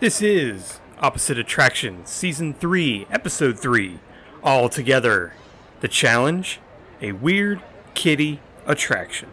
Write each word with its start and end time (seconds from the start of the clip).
This 0.00 0.22
is 0.22 0.78
Opposite 1.00 1.38
Attraction, 1.40 2.06
Season 2.06 2.54
3, 2.54 3.08
Episode 3.10 3.58
3. 3.58 3.98
All 4.44 4.68
together. 4.68 5.32
The 5.80 5.88
challenge 5.88 6.60
a 7.02 7.10
weird 7.10 7.60
kitty 7.94 8.38
attraction. 8.64 9.28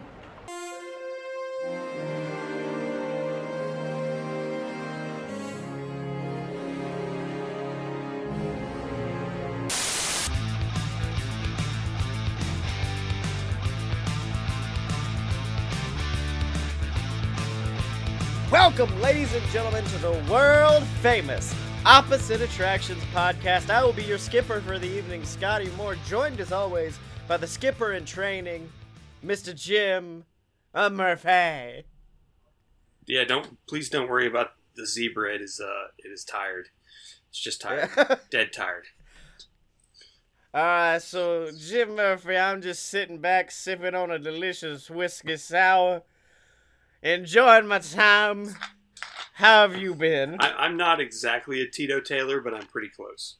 Welcome, 18.76 19.00
ladies 19.00 19.32
and 19.32 19.42
gentlemen, 19.46 19.84
to 19.84 19.98
the 19.98 20.22
world 20.30 20.82
famous 21.00 21.54
Opposite 21.86 22.42
Attractions 22.42 23.02
podcast. 23.04 23.70
I 23.70 23.82
will 23.82 23.94
be 23.94 24.02
your 24.02 24.18
skipper 24.18 24.60
for 24.60 24.78
the 24.78 24.86
evening, 24.86 25.24
Scotty 25.24 25.70
Moore, 25.78 25.96
joined 26.06 26.40
as 26.40 26.52
always 26.52 26.98
by 27.26 27.38
the 27.38 27.46
skipper 27.46 27.94
in 27.94 28.04
training, 28.04 28.70
Mr. 29.24 29.54
Jim 29.54 30.26
uh, 30.74 30.90
Murphy. 30.90 31.86
Yeah, 33.06 33.24
don't 33.26 33.56
please 33.66 33.88
don't 33.88 34.10
worry 34.10 34.26
about 34.26 34.48
the 34.74 34.86
zebra. 34.86 35.36
It 35.36 35.40
is 35.40 35.58
uh 35.58 35.88
it 35.96 36.08
is 36.08 36.22
tired. 36.22 36.68
It's 37.30 37.40
just 37.40 37.62
tired. 37.62 37.88
Dead 38.30 38.52
tired. 38.52 38.84
Alright, 40.54 41.00
so 41.00 41.50
Jim 41.58 41.96
Murphy, 41.96 42.36
I'm 42.36 42.60
just 42.60 42.84
sitting 42.84 43.22
back 43.22 43.50
sipping 43.52 43.94
on 43.94 44.10
a 44.10 44.18
delicious 44.18 44.90
whiskey 44.90 45.38
sour, 45.38 46.02
enjoying 47.02 47.66
my 47.66 47.78
time. 47.78 48.54
How 49.34 49.68
have 49.68 49.76
you 49.76 49.94
been? 49.94 50.36
I, 50.40 50.52
I'm 50.52 50.76
not 50.76 51.00
exactly 51.00 51.60
a 51.60 51.66
Tito 51.66 52.00
Taylor, 52.00 52.40
but 52.40 52.54
I'm 52.54 52.66
pretty 52.66 52.88
close. 52.88 53.36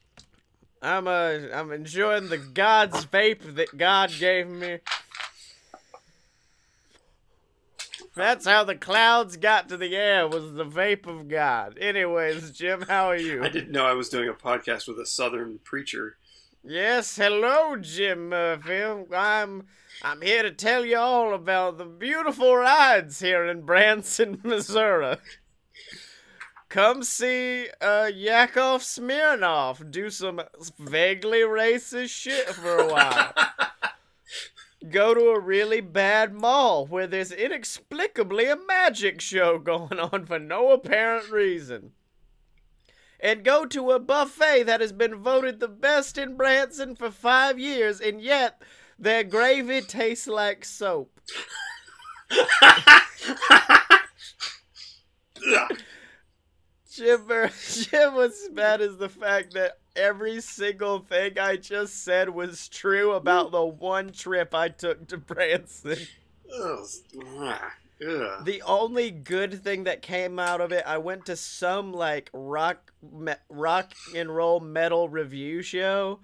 I'm 0.81 1.07
uh 1.07 1.39
I'm 1.53 1.71
enjoying 1.71 2.29
the 2.29 2.37
God's 2.37 3.05
vape 3.07 3.55
that 3.55 3.77
God 3.77 4.11
gave 4.19 4.47
me. 4.47 4.79
That's 8.15 8.47
how 8.47 8.63
the 8.63 8.75
clouds 8.75 9.37
got 9.37 9.69
to 9.69 9.77
the 9.77 9.95
air 9.95 10.27
was 10.27 10.53
the 10.53 10.65
vape 10.65 11.05
of 11.05 11.27
God. 11.27 11.77
Anyways, 11.79 12.51
Jim, 12.51 12.81
how 12.81 13.07
are 13.07 13.17
you? 13.17 13.43
I 13.43 13.49
didn't 13.49 13.71
know 13.71 13.85
I 13.85 13.93
was 13.93 14.09
doing 14.09 14.27
a 14.27 14.33
podcast 14.33 14.87
with 14.87 14.99
a 14.99 15.05
Southern 15.05 15.59
preacher. 15.63 16.17
Yes, 16.69 17.15
hello, 17.15 17.77
Jim 17.77 18.27
Murphy. 18.27 18.83
I'm 19.15 19.67
I'm 20.03 20.21
here 20.21 20.43
to 20.43 20.51
tell 20.51 20.85
you 20.85 20.97
all 20.97 21.33
about 21.33 21.77
the 21.77 21.85
beautiful 21.85 22.57
rides 22.57 23.21
here 23.21 23.45
in 23.45 23.61
Branson, 23.61 24.41
Missouri. 24.43 25.15
Come 26.67 27.03
see 27.03 27.69
uh, 27.79 28.11
Yakov 28.13 28.81
Smirnoff 28.81 29.89
do 29.89 30.09
some 30.09 30.41
vaguely 30.77 31.39
racist 31.39 32.09
shit 32.09 32.49
for 32.49 32.79
a 32.79 32.91
while. 32.91 33.33
Go 34.89 35.13
to 35.13 35.29
a 35.29 35.39
really 35.39 35.79
bad 35.79 36.33
mall 36.33 36.85
where 36.85 37.07
there's 37.07 37.31
inexplicably 37.31 38.45
a 38.47 38.57
magic 38.57 39.21
show 39.21 39.57
going 39.63 40.01
on 40.01 40.25
for 40.25 40.37
no 40.37 40.73
apparent 40.73 41.31
reason. 41.31 41.93
And 43.19 43.43
go 43.43 43.65
to 43.65 43.91
a 43.91 43.99
buffet 43.99 44.63
that 44.63 44.81
has 44.81 44.91
been 44.91 45.15
voted 45.15 45.59
the 45.59 45.67
best 45.67 46.17
in 46.17 46.37
Branson 46.37 46.95
for 46.95 47.09
five 47.09 47.57
years, 47.57 47.99
and 47.99 48.21
yet 48.21 48.61
their 48.99 49.23
gravy 49.23 49.81
tastes 49.81 50.27
like 50.27 50.63
soap. 50.63 51.19
Jim, 56.97 57.27
Jim, 57.71 58.15
what's 58.15 58.49
bad 58.49 58.81
is 58.81 58.97
the 58.97 59.09
fact 59.09 59.53
that 59.53 59.79
every 59.95 60.41
single 60.41 60.99
thing 60.99 61.37
I 61.37 61.57
just 61.57 62.03
said 62.03 62.29
was 62.29 62.67
true 62.69 63.13
about 63.13 63.51
the 63.51 63.63
one 63.63 64.11
trip 64.11 64.53
I 64.55 64.69
took 64.69 65.07
to 65.09 65.17
Branson. 65.17 65.99
Oh, 66.51 66.85
Ugh. 68.05 68.45
The 68.45 68.61
only 68.63 69.09
good 69.11 69.63
thing 69.63 69.85
that 69.85 70.01
came 70.01 70.37
out 70.39 70.61
of 70.61 70.71
it, 70.71 70.83
I 70.85 70.97
went 70.99 71.25
to 71.27 71.35
some 71.35 71.91
like 71.93 72.29
rock 72.33 72.91
me- 73.01 73.33
rock 73.49 73.93
and 74.15 74.35
roll 74.35 74.59
metal 74.59 75.09
review 75.09 75.61
show 75.61 76.19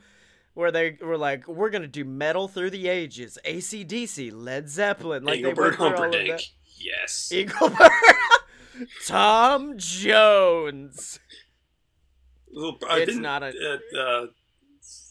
where 0.53 0.71
they 0.71 0.97
were 1.01 1.17
like, 1.17 1.47
"We're 1.47 1.71
gonna 1.71 1.87
do 1.87 2.05
metal 2.05 2.47
through 2.47 2.69
the 2.69 2.87
ages, 2.87 3.39
ACDC, 3.43 4.29
Led 4.31 4.69
Zeppelin." 4.69 5.23
Like 5.23 5.37
Engelbert 5.39 5.55
they 5.55 5.61
went 5.63 5.75
through 5.77 5.85
all 5.85 5.93
of 6.05 6.11
that. 6.11 6.17
Humperdinck. 6.19 6.41
Yes. 6.77 7.31
Engelbert, 7.33 7.91
Tom 9.07 9.77
Jones. 9.77 11.19
I 12.87 12.99
It's 12.99 13.05
didn't- 13.13 13.25
a- 13.25 13.29
uh, 13.95 13.99
uh, 13.99 14.25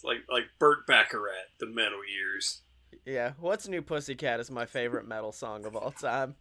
like 0.04 0.18
like 0.28 0.44
Burt 0.60 0.86
Bacharach, 0.86 1.32
the 1.58 1.66
metal 1.66 1.98
years. 2.08 2.60
Yeah, 3.04 3.32
What's 3.40 3.66
New 3.66 3.82
Pussycat 3.82 4.38
is 4.38 4.48
my 4.50 4.64
favorite 4.64 5.08
metal 5.08 5.32
song 5.32 5.64
of 5.66 5.74
all 5.74 5.90
time. 5.90 6.36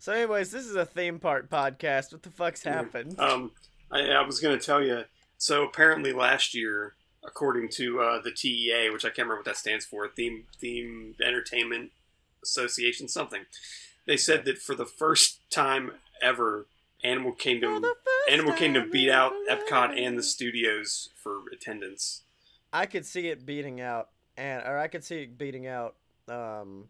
So, 0.00 0.14
anyways, 0.14 0.50
this 0.50 0.64
is 0.64 0.76
a 0.76 0.86
theme 0.86 1.18
park 1.18 1.50
podcast. 1.50 2.10
What 2.12 2.22
the 2.22 2.30
fuck's 2.30 2.64
happened? 2.64 3.20
Um, 3.20 3.50
I, 3.92 4.00
I 4.12 4.22
was 4.22 4.40
going 4.40 4.58
to 4.58 4.64
tell 4.64 4.82
you. 4.82 5.04
So 5.36 5.62
apparently, 5.62 6.14
last 6.14 6.54
year, 6.54 6.94
according 7.22 7.68
to 7.72 8.00
uh, 8.00 8.22
the 8.22 8.30
TEA, 8.30 8.88
which 8.90 9.04
I 9.04 9.08
can't 9.08 9.18
remember 9.18 9.40
what 9.40 9.44
that 9.44 9.58
stands 9.58 9.84
for, 9.84 10.08
Theme 10.08 10.44
Theme 10.58 11.16
Entertainment 11.22 11.90
Association, 12.42 13.08
something. 13.08 13.42
They 14.06 14.16
said 14.16 14.46
that 14.46 14.56
for 14.56 14.74
the 14.74 14.86
first 14.86 15.40
time 15.50 15.92
ever, 16.22 16.66
Animal 17.04 17.32
Kingdom 17.32 17.84
Animal 18.30 18.54
Kingdom 18.54 18.88
beat 18.90 19.10
out. 19.10 19.32
Epcot 19.50 19.98
and 20.02 20.16
the 20.16 20.22
studios 20.22 21.10
for 21.14 21.42
attendance. 21.52 22.22
I 22.72 22.86
could 22.86 23.04
see 23.04 23.28
it 23.28 23.44
beating 23.44 23.82
out, 23.82 24.08
and 24.38 24.62
or 24.66 24.78
I 24.78 24.88
could 24.88 25.04
see 25.04 25.24
it 25.24 25.36
beating 25.36 25.66
out 25.66 25.96
um, 26.26 26.88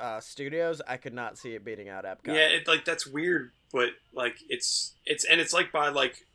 uh, 0.00 0.20
studios. 0.20 0.80
I 0.86 0.96
could 0.96 1.14
not 1.14 1.38
see 1.38 1.54
it 1.54 1.64
beating 1.64 1.88
out 1.88 2.04
Epcot. 2.04 2.34
Yeah, 2.34 2.48
it, 2.48 2.66
like 2.68 2.84
that's 2.84 3.06
weird, 3.06 3.52
but 3.72 3.90
like 4.12 4.36
it's 4.48 4.94
it's 5.06 5.24
and 5.24 5.40
it's 5.40 5.52
like 5.52 5.72
by 5.72 5.88
like 5.88 6.26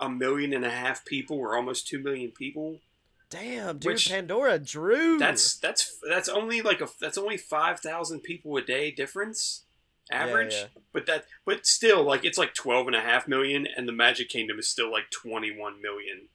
a 0.00 0.08
million 0.08 0.52
and 0.52 0.64
a 0.64 0.70
half 0.70 1.04
people 1.04 1.36
or 1.38 1.56
almost 1.56 1.88
two 1.88 1.98
million 2.02 2.30
people. 2.30 2.78
Damn, 3.30 3.78
dude, 3.78 3.92
Which- 3.92 4.08
Pandora 4.08 4.58
drew. 4.58 5.18
That's 5.18 5.56
that's 5.56 5.98
that's 6.08 6.28
only 6.28 6.62
like 6.62 6.80
a 6.80 6.88
that's 7.00 7.18
only 7.18 7.36
five 7.36 7.80
thousand 7.80 8.20
people 8.20 8.56
a 8.56 8.62
day 8.62 8.90
difference 8.90 9.64
average. 10.10 10.54
yeah. 10.54 10.64
But 10.94 11.04
that 11.06 11.26
but 11.44 11.66
still 11.66 12.02
like 12.04 12.24
it's 12.24 12.38
like 12.38 12.54
twelve 12.54 12.86
and 12.86 12.96
a 12.96 13.00
half 13.00 13.28
million, 13.28 13.66
and 13.76 13.86
the 13.86 13.92
Magic 13.92 14.28
Kingdom 14.30 14.58
is 14.58 14.68
still 14.68 14.90
like 14.90 15.10
twenty 15.10 15.50
one 15.54 15.82
million. 15.82 16.28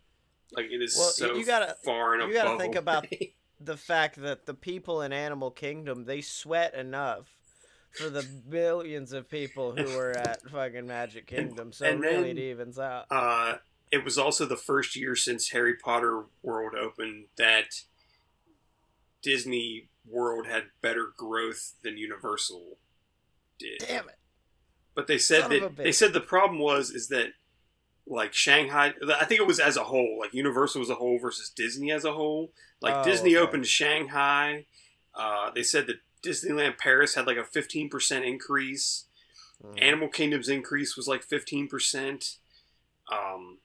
Like 0.56 0.66
it 0.66 0.82
is 0.84 0.96
Well, 0.96 1.10
so 1.10 1.34
you 1.34 1.46
gotta- 1.46 1.78
far 1.84 2.14
and 2.14 2.28
you 2.28 2.34
gotta 2.34 2.60
think 2.60 2.76
about- 2.76 3.08
the 3.64 3.78
fact 3.78 4.22
that 4.22 4.46
the 4.46 4.54
people 4.54 5.02
in 5.02 5.14
Animal 5.14 5.52
Kingdom 5.52 6.06
they 6.06 6.22
sweat 6.22 6.74
enough 6.74 7.28
for 7.92 8.10
the 8.10 8.24
billions 8.50 9.14
of 9.14 9.30
people 9.30 9.76
who 9.76 9.96
were 9.96 10.12
at 10.18 10.42
fucking 10.50 10.88
Magic 10.88 11.28
Kingdom. 11.28 11.72
So 11.72 11.86
and 11.86 12.00
really, 12.02 12.30
then- 12.34 12.38
it 12.38 12.40
evens 12.40 12.80
out. 12.80 13.06
uh, 13.12 13.56
it 13.92 14.04
was 14.04 14.18
also 14.18 14.46
the 14.46 14.58
first 14.58 14.96
year 14.96 15.16
since 15.16 15.50
Harry 15.50 15.76
Potter 15.76 16.24
World 16.42 16.74
opened 16.74 17.26
that 17.38 17.82
Disney 19.22 19.90
World 20.10 20.48
had 20.48 20.64
better 20.82 21.08
growth 21.16 21.74
than 21.84 21.98
Universal 21.98 22.78
did. 23.60 23.80
Damn 23.80 24.10
it! 24.10 24.18
But 24.96 25.08
they 25.08 25.20
said 25.20 25.44
Son 25.44 25.50
that 25.52 25.78
they 25.78 25.92
said 25.92 26.14
the 26.14 26.20
problem 26.20 26.60
was 26.60 26.90
is 26.90 27.08
that 27.10 27.34
like 28.06 28.34
Shanghai, 28.34 28.94
I 29.20 29.26
think 29.26 29.40
it 29.40 29.48
was 29.48 29.60
as 29.60 29.78
a 29.78 29.86
whole, 29.86 30.18
like 30.20 30.34
Universal 30.34 30.82
as 30.82 30.90
a 30.90 30.96
whole 30.96 31.20
versus 31.20 31.50
Disney 31.50 31.92
as 31.92 32.04
a 32.06 32.14
whole. 32.14 32.52
Like 32.82 32.96
Oh, 32.96 33.04
Disney 33.04 33.36
okay. 33.36 33.44
opened 33.46 33.68
Shanghai. 33.68 34.66
Uh, 35.16 35.52
they 35.54 35.64
said 35.64 35.88
that 35.88 35.98
Disneyland 36.22 36.78
Paris 36.78 37.16
had 37.16 37.28
like 37.28 37.38
a 37.38 37.44
fifteen 37.44 37.90
percent 37.90 38.26
increase. 38.26 39.06
Mm. 39.64 39.82
Animal 39.82 40.08
Kingdom's 40.10 40.50
increase 40.50 40.98
was 40.98 41.08
like 41.08 41.24
fifteen 41.24 41.68
percent. 41.68 42.38
Um, 43.12 43.60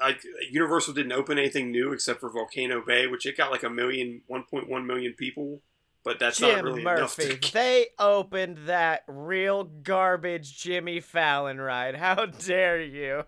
I, 0.00 0.16
Universal 0.50 0.94
didn't 0.94 1.12
open 1.12 1.38
anything 1.38 1.70
new 1.70 1.92
except 1.92 2.20
for 2.20 2.30
Volcano 2.30 2.82
Bay, 2.84 3.06
which 3.06 3.26
it 3.26 3.36
got 3.36 3.50
like 3.50 3.62
a 3.62 3.70
million, 3.70 4.22
1.1 4.30 4.86
million 4.86 5.12
people, 5.12 5.60
but 6.02 6.18
that's 6.18 6.40
not 6.40 6.62
really 6.64 6.82
Murphy, 6.82 7.24
enough. 7.26 7.40
To, 7.40 7.52
they 7.52 7.88
opened 7.98 8.58
that 8.66 9.02
real 9.06 9.64
garbage 9.64 10.56
Jimmy 10.56 11.00
Fallon 11.00 11.60
ride. 11.60 11.96
How 11.96 12.26
dare 12.26 12.80
you? 12.80 13.24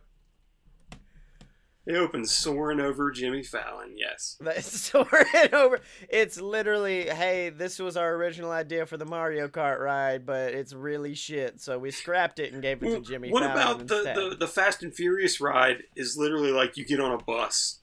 They 1.89 1.97
opened 1.97 2.29
soaring 2.29 2.81
over 2.81 3.11
Jimmy 3.11 3.43
Fallon. 3.43 3.95
Yes. 3.97 4.37
Soaring 4.67 5.55
over. 5.55 5.81
It's 6.11 6.39
literally, 6.39 7.09
hey, 7.09 7.49
this 7.49 7.79
was 7.79 7.97
our 7.97 8.15
original 8.15 8.51
idea 8.51 8.85
for 8.85 8.99
the 8.99 9.07
Mario 9.07 9.49
Kart 9.49 9.81
ride, 9.81 10.27
but 10.27 10.53
it's 10.53 10.75
really 10.75 11.15
shit, 11.15 11.61
so 11.63 11.79
we 11.79 11.91
scrapped 11.91 12.39
it 12.39 12.53
and 12.53 12.61
gave 12.61 12.83
it 12.83 12.87
to 12.87 12.93
Well, 12.93 13.01
Jimmy 13.01 13.31
what 13.31 13.43
Fallon 13.43 13.77
about 13.77 13.89
the, 13.89 14.13
the 14.31 14.37
the 14.41 14.47
Fast 14.47 14.83
and 14.83 14.95
Furious 14.95 15.41
ride? 15.41 15.83
Is 15.97 16.17
literally 16.19 16.53
like 16.53 16.77
you 16.77 16.85
get 16.85 17.01
on 17.01 17.13
a 17.13 17.19
bus. 17.19 17.79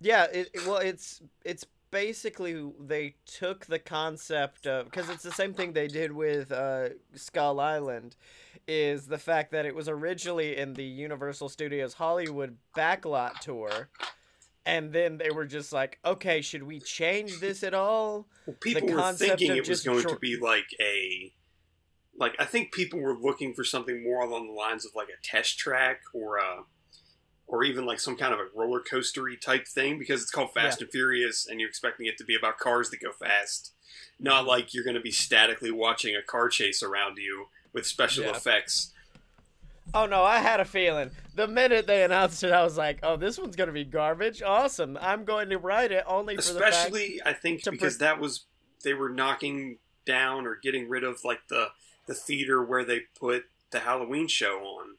Yeah, 0.00 0.24
it, 0.24 0.50
it- 0.52 0.66
well, 0.66 0.78
it's 0.78 1.20
it's 1.44 1.64
basically 1.90 2.70
they 2.80 3.14
took 3.26 3.66
the 3.66 3.78
concept 3.78 4.66
of 4.66 4.86
because 4.86 5.08
it's 5.10 5.22
the 5.22 5.32
same 5.32 5.54
thing 5.54 5.72
they 5.72 5.88
did 5.88 6.12
with 6.12 6.52
uh, 6.52 6.90
Skull 7.14 7.60
Island, 7.60 8.16
is 8.66 9.06
the 9.06 9.18
fact 9.18 9.50
that 9.52 9.64
it 9.64 9.74
was 9.74 9.88
originally 9.88 10.56
in 10.56 10.74
the 10.74 10.84
Universal 10.84 11.48
Studios 11.48 11.94
Hollywood 11.94 12.56
backlot 12.76 13.38
tour, 13.40 13.88
and 14.66 14.92
then 14.92 15.16
they 15.16 15.30
were 15.30 15.46
just 15.46 15.72
like, 15.72 15.98
okay, 16.04 16.42
should 16.42 16.62
we 16.62 16.78
change 16.78 17.40
this 17.40 17.62
at 17.62 17.72
all? 17.72 18.28
Well, 18.46 18.56
people 18.60 18.88
were 18.88 19.12
thinking 19.12 19.56
it 19.56 19.68
was 19.68 19.82
going 19.82 20.02
to 20.02 20.16
be 20.16 20.36
like 20.38 20.68
a, 20.80 21.32
like 22.18 22.34
I 22.38 22.44
think 22.44 22.72
people 22.72 23.00
were 23.00 23.16
looking 23.16 23.54
for 23.54 23.64
something 23.64 24.04
more 24.04 24.20
along 24.22 24.48
the 24.48 24.52
lines 24.52 24.84
of 24.84 24.92
like 24.94 25.08
a 25.08 25.22
test 25.22 25.58
track 25.58 26.02
or 26.12 26.36
a, 26.36 26.64
or 27.48 27.64
even 27.64 27.84
like 27.86 27.98
some 27.98 28.16
kind 28.16 28.32
of 28.32 28.38
a 28.38 28.46
roller 28.54 28.80
coastery 28.80 29.40
type 29.40 29.66
thing 29.66 29.98
because 29.98 30.22
it's 30.22 30.30
called 30.30 30.52
Fast 30.54 30.80
and 30.82 30.90
Furious 30.90 31.46
and 31.48 31.58
you're 31.58 31.68
expecting 31.68 32.06
it 32.06 32.16
to 32.18 32.24
be 32.24 32.36
about 32.36 32.58
cars 32.58 32.90
that 32.90 33.00
go 33.00 33.10
fast, 33.10 33.72
not 34.20 34.40
Mm-hmm. 34.40 34.48
like 34.48 34.74
you're 34.74 34.84
going 34.84 34.94
to 34.94 35.00
be 35.00 35.10
statically 35.10 35.70
watching 35.70 36.14
a 36.14 36.22
car 36.22 36.48
chase 36.48 36.82
around 36.82 37.16
you 37.16 37.46
with 37.72 37.86
special 37.86 38.24
Yeah. 38.24 38.36
effects. 38.36 38.92
Oh 39.94 40.04
no, 40.04 40.22
I 40.22 40.40
had 40.40 40.60
a 40.60 40.66
feeling. 40.66 41.10
The 41.34 41.48
minute 41.48 41.86
they 41.86 42.02
announced 42.04 42.44
it, 42.44 42.52
I 42.52 42.62
was 42.62 42.76
like, 42.76 42.98
"Oh, 43.02 43.16
this 43.16 43.38
one's 43.38 43.56
gonna 43.56 43.72
be 43.72 43.84
garbage. 43.86 44.42
Awesome! 44.42 44.98
I'm 45.00 45.24
going 45.24 45.48
to 45.48 45.56
write 45.56 45.92
it 45.92 46.04
only 46.06 46.36
for 46.36 46.42
the 46.42 46.50
especially 46.62 47.22
I 47.24 47.32
think 47.32 47.64
because 47.64 47.96
pre- 47.96 48.04
that 48.06 48.20
was 48.20 48.44
they 48.84 48.92
were 48.92 49.08
knocking 49.08 49.78
down 50.04 50.46
or 50.46 50.56
getting 50.62 50.90
rid 50.90 51.04
of 51.04 51.24
like 51.24 51.40
the 51.48 51.68
the 52.04 52.12
theater 52.12 52.62
where 52.62 52.84
they 52.84 53.00
put 53.18 53.44
the 53.70 53.80
Halloween 53.80 54.28
show 54.28 54.58
on. 54.58 54.96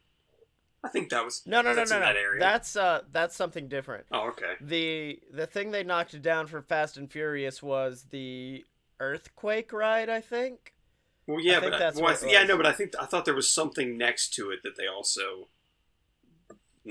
I 0.84 0.90
think 0.90 1.10
that 1.10 1.26
was 1.26 1.44
No, 1.46 1.62
no, 1.62 1.70
no, 1.70 1.76
that's 1.76 1.92
no, 1.92 2.00
no. 2.00 2.06
that 2.06 2.16
area. 2.16 2.40
That's 2.40 2.76
uh, 2.76 3.02
that's 3.12 3.36
something 3.36 3.68
different. 3.68 4.06
oh 4.12 4.30
okay. 4.30 4.54
The 4.62 5.20
the 5.32 5.46
thing 5.46 5.72
they 5.72 5.84
knocked 5.84 6.20
down 6.22 6.48
for 6.48 6.62
Fast 6.62 6.98
and 6.98 7.12
Furious 7.12 7.62
was 7.62 8.06
the 8.12 8.66
earthquake 9.00 9.74
ride. 9.74 10.10
I 10.10 10.22
think. 10.22 10.74
Well, 11.28 11.42
yeah, 11.42 11.60
think 11.60 11.74
but 11.74 11.80
that's 11.80 12.02
well, 12.02 12.12
I 12.12 12.16
th- 12.16 12.32
yeah, 12.32 12.40
I 12.40 12.44
know, 12.46 12.58
but 12.58 12.66
I 12.66 12.72
think 12.72 12.94
I 13.00 13.06
thought 13.06 13.26
there 13.26 13.36
was 13.36 13.52
something 13.52 13.98
next 13.98 14.34
to 14.36 14.52
it 14.52 14.64
that 14.64 14.78
they 14.78 14.88
also. 14.88 15.50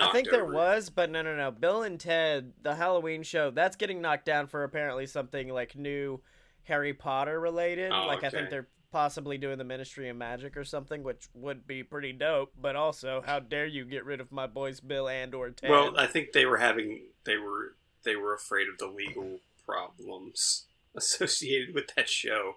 I 0.01 0.13
think 0.13 0.31
there 0.31 0.45
was, 0.45 0.91
but 0.91 1.11
no, 1.11 1.23
no, 1.23 1.35
no. 1.35 1.51
Bill 1.51 1.83
and 1.83 1.99
Ted, 1.99 2.53
the 2.63 2.77
Halloween 2.77 3.25
show, 3.25 3.51
that's 3.51 3.75
getting 3.75 4.01
knocked 4.01 4.27
down 4.27 4.47
for 4.47 4.63
apparently 4.63 5.07
something 5.07 5.49
like 5.49 5.75
new 5.75 6.21
Harry 6.65 6.95
Potter 6.95 7.41
related. 7.41 7.91
Oh, 7.91 8.07
like 8.07 8.23
I 8.23 8.31
think 8.31 8.49
they're 8.51 8.69
possibly 8.91 9.39
doing 9.39 9.59
the 9.59 9.65
Ministry 9.65 10.09
of 10.09 10.17
Magic 10.17 10.57
or 10.57 10.65
something, 10.65 11.03
which 11.03 11.29
would 11.35 11.67
be 11.67 11.83
pretty 11.83 12.13
dope. 12.13 12.53
But 12.61 12.77
also, 12.77 13.23
how 13.25 13.41
dare 13.41 13.67
you 13.67 13.85
get 13.85 14.05
rid 14.05 14.21
of 14.21 14.33
my 14.33 14.47
boys 14.47 14.81
Bill 14.81 15.09
and 15.09 15.35
or 15.35 15.51
Ted? 15.51 15.71
Well, 15.71 15.95
I 15.97 16.07
think 16.07 16.33
they 16.33 16.47
were 16.47 16.59
having 16.59 17.09
they 17.25 17.37
were 17.37 17.77
they 18.05 18.17
were 18.17 18.35
afraid 18.35 18.69
of 18.69 18.79
the 18.79 18.87
legal 18.87 19.41
problems 19.67 20.67
associated 20.95 21.75
with 21.75 21.95
that 21.97 22.09
show. 22.09 22.57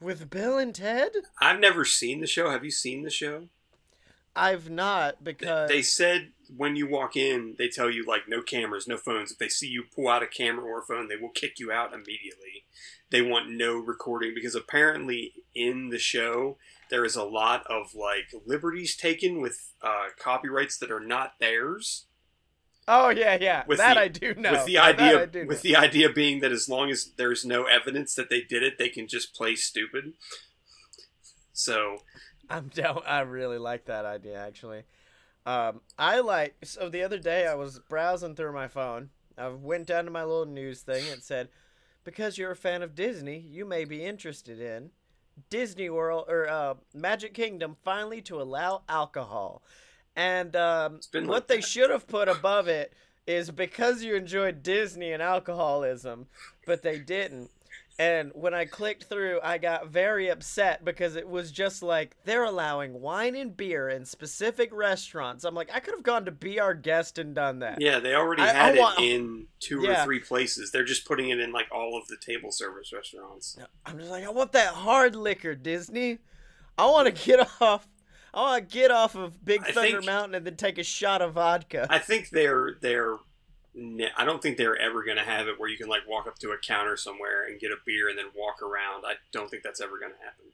With 0.00 0.30
Bill 0.30 0.58
and 0.58 0.74
Ted, 0.74 1.12
I've 1.40 1.58
never 1.58 1.84
seen 1.84 2.20
the 2.20 2.26
show. 2.26 2.50
Have 2.50 2.64
you 2.64 2.70
seen 2.70 3.02
the 3.02 3.10
show? 3.10 3.48
I've 4.38 4.70
not 4.70 5.22
because 5.24 5.68
they 5.68 5.82
said 5.82 6.32
when 6.56 6.76
you 6.76 6.86
walk 6.88 7.16
in, 7.16 7.54
they 7.58 7.68
tell 7.68 7.90
you 7.90 8.04
like 8.06 8.22
no 8.28 8.40
cameras, 8.42 8.86
no 8.88 8.96
phones. 8.96 9.32
If 9.32 9.38
they 9.38 9.48
see 9.48 9.66
you 9.68 9.84
pull 9.94 10.08
out 10.08 10.22
a 10.22 10.26
camera 10.26 10.64
or 10.64 10.80
a 10.80 10.84
phone, 10.86 11.08
they 11.08 11.16
will 11.16 11.30
kick 11.30 11.58
you 11.58 11.70
out 11.72 11.92
immediately. 11.92 12.64
They 13.10 13.22
want 13.22 13.50
no 13.50 13.74
recording 13.78 14.32
because 14.34 14.54
apparently 14.54 15.32
in 15.54 15.88
the 15.90 15.98
show 15.98 16.58
there 16.90 17.04
is 17.04 17.16
a 17.16 17.24
lot 17.24 17.64
of 17.68 17.94
like 17.94 18.32
liberties 18.46 18.96
taken 18.96 19.40
with 19.42 19.72
uh, 19.82 20.06
copyrights 20.18 20.78
that 20.78 20.90
are 20.90 21.00
not 21.00 21.32
theirs. 21.40 22.06
oh 22.86 23.10
yeah, 23.10 23.36
yeah, 23.40 23.64
With 23.66 23.76
that 23.78 23.94
the- 23.94 24.00
I 24.00 24.08
do 24.08 24.34
know. 24.34 24.52
with 24.52 24.64
the 24.64 24.78
idea, 24.78 25.28
with 25.46 25.62
know. 25.64 25.70
the 25.70 25.76
idea 25.76 26.10
being 26.10 26.40
that 26.40 26.52
as 26.52 26.68
long 26.68 26.90
as 26.90 27.12
there's 27.18 27.44
no 27.44 27.64
evidence 27.64 28.14
that 28.14 28.30
they 28.30 28.40
did 28.40 28.62
it, 28.62 28.78
they 28.78 28.88
can 28.88 29.06
just 29.06 29.34
play 29.34 29.54
stupid. 29.54 30.14
So 31.52 31.98
I'm 32.50 32.68
down. 32.68 33.02
I 33.06 33.20
really 33.20 33.58
like 33.58 33.84
that 33.86 34.04
idea 34.04 34.38
actually. 34.38 34.84
Um, 35.46 35.80
I 35.98 36.20
like 36.20 36.56
so 36.62 36.88
the 36.88 37.02
other 37.02 37.18
day 37.18 37.46
I 37.46 37.54
was 37.54 37.78
browsing 37.78 38.34
through 38.34 38.52
my 38.52 38.68
phone. 38.68 39.10
I 39.36 39.48
went 39.48 39.86
down 39.86 40.04
to 40.04 40.10
my 40.10 40.24
little 40.24 40.46
news 40.46 40.80
thing. 40.80 41.06
It 41.06 41.22
said, 41.22 41.48
"Because 42.04 42.36
you're 42.36 42.50
a 42.50 42.56
fan 42.56 42.82
of 42.82 42.94
Disney, 42.94 43.38
you 43.38 43.64
may 43.64 43.84
be 43.84 44.04
interested 44.04 44.60
in 44.60 44.90
Disney 45.48 45.88
World 45.88 46.26
or 46.28 46.48
uh, 46.48 46.74
Magic 46.92 47.34
Kingdom 47.34 47.76
finally 47.84 48.20
to 48.22 48.40
allow 48.40 48.82
alcohol." 48.88 49.62
And 50.16 50.56
um, 50.56 51.00
what 51.12 51.26
like 51.26 51.46
they 51.46 51.60
should 51.60 51.90
have 51.90 52.08
put 52.08 52.28
above 52.28 52.66
it 52.66 52.92
is 53.26 53.50
because 53.50 54.02
you 54.02 54.16
enjoyed 54.16 54.62
Disney 54.62 55.12
and 55.12 55.22
alcoholism, 55.22 56.26
but 56.66 56.82
they 56.82 56.98
didn't. 56.98 57.50
And 58.00 58.30
when 58.34 58.54
I 58.54 58.64
clicked 58.64 59.04
through, 59.04 59.40
I 59.42 59.58
got 59.58 59.88
very 59.88 60.28
upset 60.28 60.84
because 60.84 61.16
it 61.16 61.28
was 61.28 61.50
just 61.50 61.82
like 61.82 62.14
they're 62.24 62.44
allowing 62.44 63.00
wine 63.00 63.34
and 63.34 63.56
beer 63.56 63.88
in 63.88 64.04
specific 64.04 64.70
restaurants. 64.72 65.42
I'm 65.42 65.56
like, 65.56 65.70
I 65.74 65.80
could 65.80 65.94
have 65.94 66.04
gone 66.04 66.24
to 66.26 66.30
be 66.30 66.60
our 66.60 66.74
guest 66.74 67.18
and 67.18 67.34
done 67.34 67.58
that. 67.58 67.80
yeah, 67.80 67.98
they 67.98 68.14
already 68.14 68.42
I- 68.42 68.50
I 68.50 68.52
had 68.52 68.76
want- 68.78 69.00
it 69.00 69.02
in 69.04 69.46
two 69.58 69.80
Yeah. 69.82 70.02
or 70.02 70.04
three 70.04 70.20
places. 70.20 70.70
They're 70.70 70.84
just 70.84 71.06
putting 71.06 71.30
it 71.30 71.40
in 71.40 71.50
like 71.50 71.66
all 71.72 71.98
of 71.98 72.06
the 72.06 72.16
table 72.16 72.52
service 72.52 72.92
restaurants. 72.92 73.58
I'm 73.84 73.98
just 73.98 74.10
like, 74.12 74.24
I 74.24 74.30
want 74.30 74.52
that 74.52 74.74
hard 74.74 75.16
liquor, 75.16 75.56
Disney. 75.56 76.18
I 76.78 76.86
want 76.86 77.06
to 77.14 77.24
get 77.26 77.48
off. 77.60 77.88
I 78.32 78.40
want 78.42 78.68
to 78.68 78.72
get 78.74 78.92
off 78.92 79.16
of 79.16 79.44
Big 79.44 79.64
Thunder 79.64 79.80
think- 79.96 80.04
Mountain 80.04 80.36
and 80.36 80.46
then 80.46 80.54
take 80.54 80.78
a 80.78 80.84
shot 80.84 81.20
of 81.20 81.32
vodka. 81.32 81.88
I 81.90 81.98
think 81.98 82.30
they're 82.30 82.76
they're. 82.80 83.16
I 84.16 84.24
don't 84.24 84.42
think 84.42 84.56
they're 84.56 84.76
ever 84.76 85.04
going 85.04 85.16
to 85.18 85.22
have 85.22 85.46
it 85.48 85.58
where 85.60 85.68
you 85.68 85.76
can 85.78 85.88
like 85.88 86.02
walk 86.08 86.26
up 86.26 86.38
to 86.40 86.50
a 86.50 86.58
counter 86.58 86.96
somewhere 86.96 87.46
and 87.46 87.60
get 87.60 87.70
a 87.70 87.76
beer 87.86 88.08
and 88.08 88.18
then 88.18 88.26
walk 88.36 88.62
around. 88.62 89.04
I 89.06 89.14
don't 89.32 89.48
think 89.50 89.62
that's 89.62 89.80
ever 89.80 89.98
going 89.98 90.12
to 90.12 90.18
happen. 90.24 90.44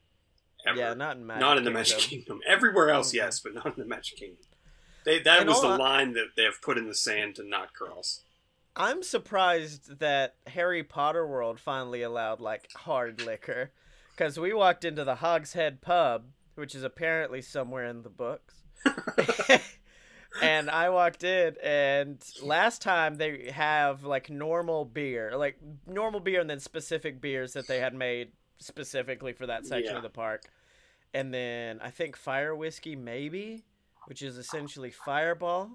Ever. 0.67 0.77
Yeah, 0.79 0.93
not 0.95 1.17
in 1.17 1.25
Magic 1.25 1.41
not 1.41 1.57
in 1.57 1.63
the 1.63 1.71
Magic 1.71 1.97
Kingdom. 1.99 2.39
Everywhere 2.47 2.89
else, 2.89 3.11
Mhm. 3.11 3.15
yes, 3.15 3.39
but 3.39 3.53
not 3.53 3.65
in 3.67 3.73
the 3.77 3.85
Magic 3.85 4.17
Kingdom. 4.17 4.43
They, 5.05 5.19
that 5.19 5.41
And 5.41 5.49
was 5.49 5.61
the 5.61 5.67
I- 5.69 5.75
line 5.77 6.13
that 6.13 6.29
they 6.35 6.43
have 6.43 6.61
put 6.61 6.77
in 6.77 6.87
the 6.87 6.95
sand 6.95 7.35
to 7.35 7.43
not 7.43 7.73
cross. 7.73 8.23
I'm 8.75 9.03
surprised 9.03 9.99
that 9.99 10.35
Harry 10.47 10.83
Potter 10.83 11.25
World 11.25 11.59
finally 11.59 12.01
allowed 12.01 12.39
like 12.41 12.69
hard 12.73 13.21
liquor, 13.21 13.71
because 14.11 14.39
we 14.39 14.53
walked 14.53 14.83
into 14.83 15.03
the 15.03 15.15
Hog's 15.15 15.53
Head 15.53 15.81
Pub, 15.81 16.25
which 16.55 16.73
is 16.75 16.83
apparently 16.83 17.41
somewhere 17.41 17.85
in 17.85 18.01
the 18.01 18.09
books, 18.09 18.55
and 20.41 20.69
I 20.69 20.89
walked 20.89 21.23
in, 21.23 21.55
and 21.63 22.17
last 22.43 22.81
time 22.81 23.15
they 23.15 23.51
have 23.51 24.03
like 24.03 24.29
normal 24.29 24.85
beer, 24.85 25.35
like 25.37 25.57
normal 25.87 26.19
beer, 26.19 26.41
and 26.41 26.49
then 26.49 26.59
specific 26.59 27.21
beers 27.21 27.53
that 27.53 27.67
they 27.67 27.79
had 27.79 27.93
made 27.93 28.31
specifically 28.59 29.33
for 29.33 29.45
that 29.47 29.65
section 29.65 29.91
Yeah. 29.93 29.97
of 29.97 30.03
the 30.03 30.09
park, 30.09 30.43
and 31.13 31.33
then 31.33 31.79
I 31.81 31.89
think 31.89 32.15
fire 32.17 32.55
whiskey 32.55 32.95
maybe, 32.95 33.63
which 34.05 34.21
is 34.21 34.37
essentially 34.37 34.91
Fireball, 34.91 35.71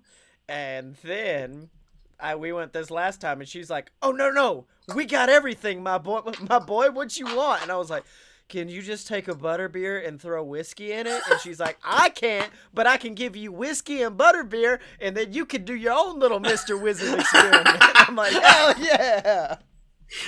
and 0.49 0.97
then 1.03 1.71
I 2.19 2.35
we 2.37 2.53
went 2.53 2.73
this 2.73 2.91
last 2.91 3.21
time, 3.21 3.41
and 3.41 3.49
she's 3.49 3.71
like, 3.71 3.93
"Oh 4.03 4.13
no, 4.13 4.31
no, 4.31 4.67
we 4.95 5.07
got 5.07 5.29
everything, 5.29 5.83
my 5.83 5.99
boy, 5.99 6.21
my 6.49 6.59
boy. 6.59 6.91
What 6.91 7.17
you 7.19 7.35
want?" 7.37 7.63
And 7.63 7.71
I 7.73 7.77
was 7.77 7.91
like, 7.91 8.05
"Can 8.51 8.69
you 8.69 8.83
just 8.83 9.07
take 9.07 9.27
a 9.29 9.35
butter 9.35 9.69
beer 9.71 9.99
and 9.99 10.21
throw 10.21 10.45
whiskey 10.45 10.93
in 10.93 11.07
it?" 11.07 11.23
And 11.31 11.41
she's 11.41 11.59
like, 11.59 11.79
"I 11.83 12.11
can't, 12.11 12.53
but 12.75 12.87
I 12.87 12.99
can 12.99 13.15
give 13.15 13.35
you 13.35 13.51
whiskey 13.53 14.03
and 14.03 14.17
butter 14.17 14.45
beer, 14.45 14.81
and 15.01 15.17
then 15.17 15.33
you 15.33 15.47
can 15.47 15.65
do 15.65 15.75
your 15.75 15.95
own 15.95 16.19
little 16.21 16.41
Mister 16.41 16.77
Wizard 16.77 17.19
experiment." 17.19 17.79
I'm 17.81 18.15
like, 18.17 18.33
"Hell 18.33 18.75
yeah!" 18.79 19.57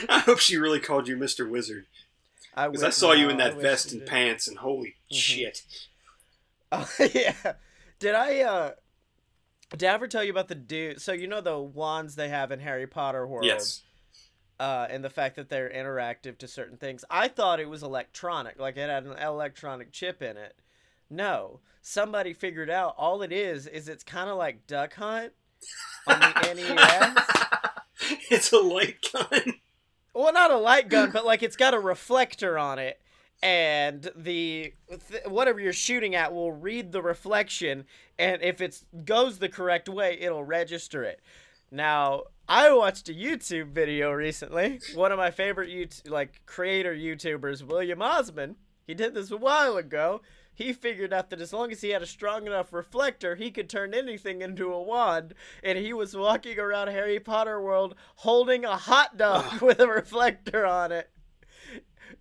I 0.09 0.21
hope 0.21 0.39
she 0.39 0.57
really 0.57 0.81
called 0.81 1.09
you 1.09 1.17
Mr. 1.17 1.49
Wizard. 1.49 1.87
I 2.55 2.69
Because 2.69 2.85
I 2.85 2.91
saw 2.91 3.13
you 3.13 3.29
in 3.29 3.37
that 3.39 3.61
vest 3.61 3.93
and 3.93 4.07
pants, 4.07 4.47
and 4.49 4.59
holy 4.59 4.95
Mhm. 5.13 5.17
shit. 5.17 5.63
Oh, 6.75 6.89
yeah. 7.13 7.35
Did 7.99 8.15
I 8.15 8.41
uh 8.41 8.71
did 9.77 9.85
I 9.85 9.93
ever 9.95 10.09
tell 10.09 10.25
you 10.25 10.31
about 10.31 10.49
the 10.49 10.55
dude? 10.55 11.01
So 11.03 11.13
you 11.13 11.27
know 11.27 11.41
the 11.41 11.59
wands 11.59 12.15
they 12.15 12.29
have 12.31 12.51
in 12.51 12.61
Harry 12.61 12.87
Potter 12.87 13.27
World, 13.27 13.45
Yes. 13.45 13.83
Uh, 14.63 14.87
and 14.89 15.03
the 15.03 15.11
fact 15.11 15.35
that 15.35 15.49
they're 15.49 15.69
interactive 15.69 16.39
to 16.39 16.47
certain 16.47 16.77
things. 16.77 17.05
I 17.11 17.27
thought 17.27 17.59
it 17.59 17.69
was 17.69 17.83
electronic, 17.83 18.61
like 18.61 18.77
it 18.77 18.89
had 18.89 19.05
an 19.05 19.19
electronic 19.19 19.91
chip 19.91 20.23
in 20.23 20.37
it. 20.37 20.55
No, 21.11 21.59
somebody 21.81 22.33
figured 22.33 22.71
out 22.71 22.95
all 22.97 23.23
it 23.23 23.33
is 23.33 23.67
is 23.67 23.89
it's 23.89 24.05
kind 24.05 24.31
of 24.31 24.39
like 24.39 24.69
Duck 24.69 24.95
Hunt 24.95 25.33
on 26.07 26.21
the 26.21 26.55
NES. 26.55 28.19
it's 28.31 28.53
a 28.53 28.59
light 28.59 29.05
gun. 29.13 29.55
Well, 30.15 30.33
not 30.33 30.53
a 30.53 30.59
light 30.59 30.89
gun, 30.89 31.11
but 31.11 31.27
like 31.27 31.43
it's 31.43 31.57
got 31.57 31.75
a 31.75 31.81
reflector 31.81 32.57
on 32.57 32.79
it, 32.79 33.01
and 33.43 34.13
the 34.15 34.75
th- 35.11 35.25
whatever 35.27 35.59
you're 35.59 35.73
shooting 35.73 36.15
at 36.15 36.33
will 36.33 36.53
read 36.53 36.93
the 36.93 37.03
reflection, 37.03 37.85
and 38.17 38.41
if 38.43 38.61
it 38.61 38.81
goes 39.05 39.39
the 39.41 39.49
correct 39.49 39.89
way, 39.89 40.17
it'll 40.21 40.45
register 40.45 41.03
it. 41.03 41.21
Now, 41.73 42.25
I 42.55 42.71
watched 42.75 43.09
a 43.09 43.15
YouTube 43.15 43.69
video 43.69 44.13
recently. 44.13 44.79
One 44.95 45.11
of 45.11 45.17
my 45.17 45.31
favorite 45.31 45.71
YouTube, 45.71 46.11
like 46.11 46.43
creator 46.45 46.95
YouTubers, 46.95 47.63
William 47.63 48.03
Osman. 48.03 48.57
He 48.87 48.93
did 48.93 49.15
this 49.15 49.31
a 49.31 49.39
while 49.39 49.79
ago. 49.79 50.21
he 50.53 50.75
figured 50.75 51.15
out 51.15 51.31
that 51.31 51.41
as 51.41 51.55
long 51.55 51.73
as 51.73 51.81
he 51.81 51.89
had 51.89 52.03
a 52.03 52.07
strong 52.07 52.47
enough 52.47 52.75
reflector, 52.75 53.37
he 53.37 53.51
could 53.51 53.71
turn 53.71 53.95
anything 53.95 54.43
into 54.43 54.71
a 54.71 54.83
wand. 54.83 55.33
And 55.65 55.79
he 55.79 55.95
was 55.95 56.15
walking 56.15 56.59
around 56.59 56.89
Harry 56.89 57.19
Potter 57.19 57.59
world 57.59 57.95
holding 58.17 58.67
a 58.67 58.77
hot 58.77 59.17
dog 59.17 59.63
with 59.63 59.81
a 59.81 59.89
reflector 59.89 60.67
on 60.67 60.93
it. 60.93 61.09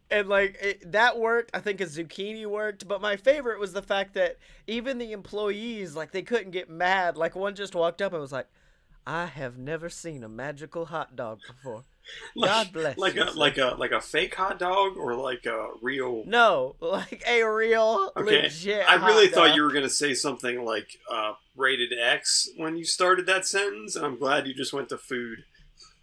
And 0.09 0.29
like 0.29 0.57
it, 0.61 0.93
that 0.93 1.19
worked. 1.19 1.51
I 1.53 1.59
think 1.59 1.81
a 1.81 1.85
zucchini 1.85 2.45
worked, 2.45 2.87
but 2.87 3.01
my 3.01 3.17
favorite 3.17 3.59
was 3.59 3.73
the 3.73 3.81
fact 3.81 4.13
that 4.13 4.37
even 4.65 4.97
the 4.97 5.11
employees, 5.11 5.93
like 5.93 6.11
they 6.13 6.21
couldn't 6.21 6.51
get 6.51 6.69
mad. 6.69 7.17
Like 7.17 7.35
one 7.35 7.53
just 7.53 7.75
walked 7.75 8.01
up 8.01 8.13
and 8.13 8.21
was 8.21 8.31
like, 8.31 8.47
"I 9.05 9.25
have 9.25 9.57
never 9.57 9.89
seen 9.89 10.23
a 10.23 10.29
magical 10.29 10.85
hot 10.85 11.15
dog 11.15 11.39
before." 11.47 11.83
God 12.43 12.73
bless 12.73 12.97
like 12.97 13.13
you, 13.15 13.23
a 13.23 13.27
sir. 13.27 13.37
like 13.37 13.57
a 13.59 13.75
like 13.77 13.91
a 13.91 14.01
fake 14.01 14.33
hot 14.35 14.57
dog 14.57 14.97
or 14.97 15.13
like 15.15 15.45
a 15.45 15.67
real. 15.81 16.23
No, 16.25 16.75
like 16.81 17.23
a 17.27 17.43
real 17.43 18.11
Okay, 18.17 18.43
legit. 18.43 18.89
I 18.89 18.95
really 19.05 19.27
thought 19.27 19.47
dog. 19.49 19.55
you 19.55 19.63
were 19.63 19.71
gonna 19.71 19.89
say 19.89 20.13
something 20.13 20.65
like 20.65 20.87
uh, 21.11 21.33
rated 21.55 21.91
X 21.97 22.49
when 22.57 22.75
you 22.75 22.85
started 22.85 23.25
that 23.27 23.45
sentence, 23.45 23.95
and 23.95 24.05
I'm 24.05 24.17
glad 24.17 24.47
you 24.47 24.53
just 24.53 24.73
went 24.73 24.89
to 24.89 24.97
food. 24.97 25.43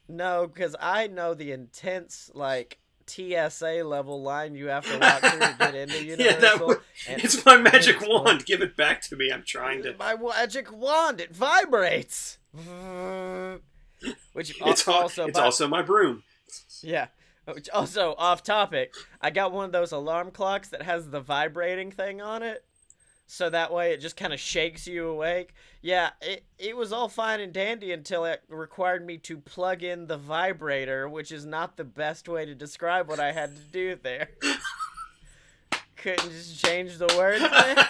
No, 0.08 0.46
because 0.46 0.74
I 0.80 1.06
know 1.08 1.34
the 1.34 1.52
intense 1.52 2.30
like 2.32 2.78
TSA 3.08 3.82
level 3.84 4.22
line 4.22 4.54
you 4.54 4.66
have 4.66 4.84
to 4.86 4.98
walk 4.98 5.20
through 5.20 5.40
to 5.40 5.56
get 5.58 5.74
into 5.74 6.04
Universal. 6.04 6.24
yeah, 6.34 6.40
that 6.40 6.58
w- 6.58 6.80
and- 7.08 7.24
it's 7.24 7.44
my 7.44 7.56
magic 7.56 7.96
it's 8.00 8.08
wand. 8.08 8.44
Give 8.46 8.60
it 8.62 8.76
back 8.76 9.02
to 9.02 9.16
me. 9.16 9.30
I'm 9.32 9.42
trying 9.44 9.82
to. 9.84 9.94
My 9.98 10.14
magic 10.16 10.72
wand, 10.72 11.20
it 11.20 11.34
vibrates. 11.34 12.38
Which 14.32 14.54
It's 14.60 14.86
al- 14.88 14.94
also, 14.94 15.26
it's 15.26 15.38
by- 15.38 15.44
also 15.44 15.68
my 15.68 15.82
broom. 15.82 16.22
yeah. 16.82 17.06
Which 17.46 17.70
also 17.70 18.14
off 18.18 18.42
topic. 18.42 18.92
I 19.22 19.30
got 19.30 19.52
one 19.52 19.64
of 19.64 19.72
those 19.72 19.90
alarm 19.92 20.30
clocks 20.32 20.68
that 20.68 20.82
has 20.82 21.08
the 21.08 21.20
vibrating 21.20 21.90
thing 21.90 22.20
on 22.20 22.42
it, 22.42 22.62
so 23.30 23.50
that 23.50 23.70
way 23.70 23.92
it 23.92 23.98
just 23.98 24.16
kind 24.16 24.32
of 24.32 24.40
shakes 24.40 24.86
you 24.86 25.06
awake. 25.06 25.52
Yeah, 25.82 26.10
it 26.22 26.44
it 26.58 26.74
was 26.76 26.92
all 26.94 27.10
fine 27.10 27.40
and 27.40 27.52
dandy 27.52 27.92
until 27.92 28.24
it 28.24 28.42
required 28.48 29.04
me 29.04 29.18
to 29.18 29.36
plug 29.36 29.82
in 29.82 30.06
the 30.06 30.16
vibrator, 30.16 31.06
which 31.06 31.30
is 31.30 31.44
not 31.44 31.76
the 31.76 31.84
best 31.84 32.26
way 32.26 32.46
to 32.46 32.54
describe 32.54 33.06
what 33.06 33.20
I 33.20 33.32
had 33.32 33.54
to 33.54 33.62
do 33.62 33.96
there. 34.02 34.30
Couldn't 35.96 36.30
just 36.30 36.64
change 36.64 36.96
the 36.96 37.14
words. 37.18 37.42
there? 37.42 37.88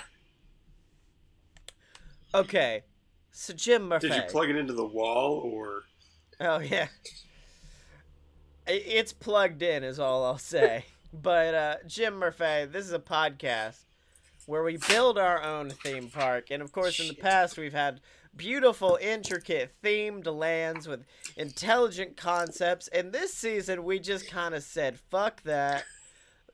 Okay, 2.35 2.83
so 3.31 3.55
Jim 3.55 3.89
Murphy. 3.89 4.09
Did 4.09 4.17
you 4.17 4.23
plug 4.29 4.51
it 4.51 4.57
into 4.57 4.73
the 4.73 4.87
wall 4.87 5.35
or? 5.35 5.85
Oh 6.41 6.59
yeah. 6.59 6.89
It's 8.67 9.13
plugged 9.13 9.63
in 9.63 9.85
is 9.85 10.01
all 10.01 10.25
I'll 10.25 10.37
say. 10.37 10.85
but 11.13 11.55
uh 11.55 11.77
Jim 11.87 12.15
Murphy, 12.15 12.67
this 12.67 12.85
is 12.85 12.93
a 12.93 12.99
podcast 12.99 13.85
where 14.49 14.63
we 14.65 14.79
build 14.89 15.19
our 15.19 15.43
own 15.43 15.69
theme 15.69 16.09
park. 16.09 16.47
And 16.51 16.63
of 16.63 16.73
course 16.73 16.99
in 16.99 17.09
the 17.09 17.15
past 17.15 17.59
we've 17.59 17.75
had 17.75 18.01
beautiful, 18.35 18.99
intricate 18.99 19.75
themed 19.85 20.27
lands 20.27 20.89
with 20.89 21.05
intelligent 21.37 22.17
concepts. 22.17 22.89
And 22.89 23.13
this 23.13 23.35
season 23.35 23.85
we 23.85 23.99
just 23.99 24.27
kind 24.27 24.55
of 24.55 24.63
said, 24.63 24.99
fuck 25.11 25.43
that. 25.43 25.85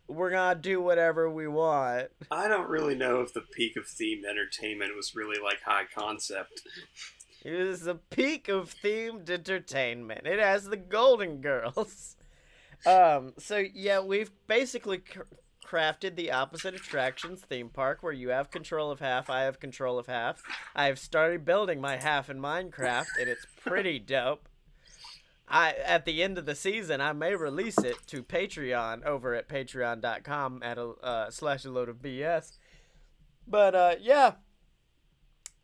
We're 0.09 0.33
gonna 0.33 0.61
do 0.61 0.83
whatever 0.83 1.31
we 1.31 1.47
want. 1.47 2.09
I 2.33 2.49
don't 2.49 2.69
really 2.69 2.97
know 2.97 3.21
if 3.21 3.33
the 3.33 3.43
peak 3.43 3.77
of 3.77 3.85
themed 3.85 4.25
entertainment 4.29 4.97
was 4.97 5.15
really 5.15 5.41
like 5.41 5.63
high 5.65 5.85
concept. 5.95 6.63
It 7.45 7.53
is 7.55 7.83
the 7.83 7.95
peak 7.95 8.49
of 8.49 8.75
themed 8.83 9.31
entertainment. 9.31 10.27
It 10.27 10.41
has 10.41 10.65
the 10.65 10.77
Golden 10.77 11.41
Girls. 11.41 12.17
Um, 12.87 13.33
so 13.39 13.65
yeah, 13.73 14.01
we've 14.01 14.31
basically 14.47 14.99
cr- 14.99 15.23
crafted 15.65 16.17
the 16.17 16.31
opposite 16.31 16.75
attractions 16.75 17.41
theme 17.41 17.69
park 17.69 18.03
where 18.03 18.13
you 18.13 18.29
have 18.29 18.51
control 18.51 18.91
of 18.91 19.01
half, 19.01 19.31
I 19.31 19.43
have 19.43 19.61
control 19.61 19.99
of 19.99 20.07
half. 20.07 20.43
I 20.75 20.87
have 20.87 20.99
started 20.99 21.45
building 21.45 21.81
my 21.81 21.97
half 21.97 22.31
in 22.31 22.39
Minecraft, 22.39 23.07
and 23.21 23.29
it's 23.29 23.47
pretty 23.61 23.99
dope. 24.15 24.49
I 25.49 25.73
at 25.85 26.05
the 26.05 26.23
end 26.23 26.39
of 26.39 26.47
the 26.47 26.55
season, 26.55 27.01
I 27.01 27.13
may 27.13 27.35
release 27.35 27.79
it 27.79 27.97
to 28.09 28.23
Patreon 28.23 29.05
over 29.05 29.35
at 29.35 29.49
patreon.com 29.49 30.63
at 30.63 30.79
a 30.79 30.89
uh, 31.03 31.31
slash 31.31 31.65
a 31.65 31.71
load 31.71 31.89
of 31.89 31.97
BS. 31.97 32.53
But 33.47 33.75
uh, 33.75 33.95
yeah, 34.01 34.33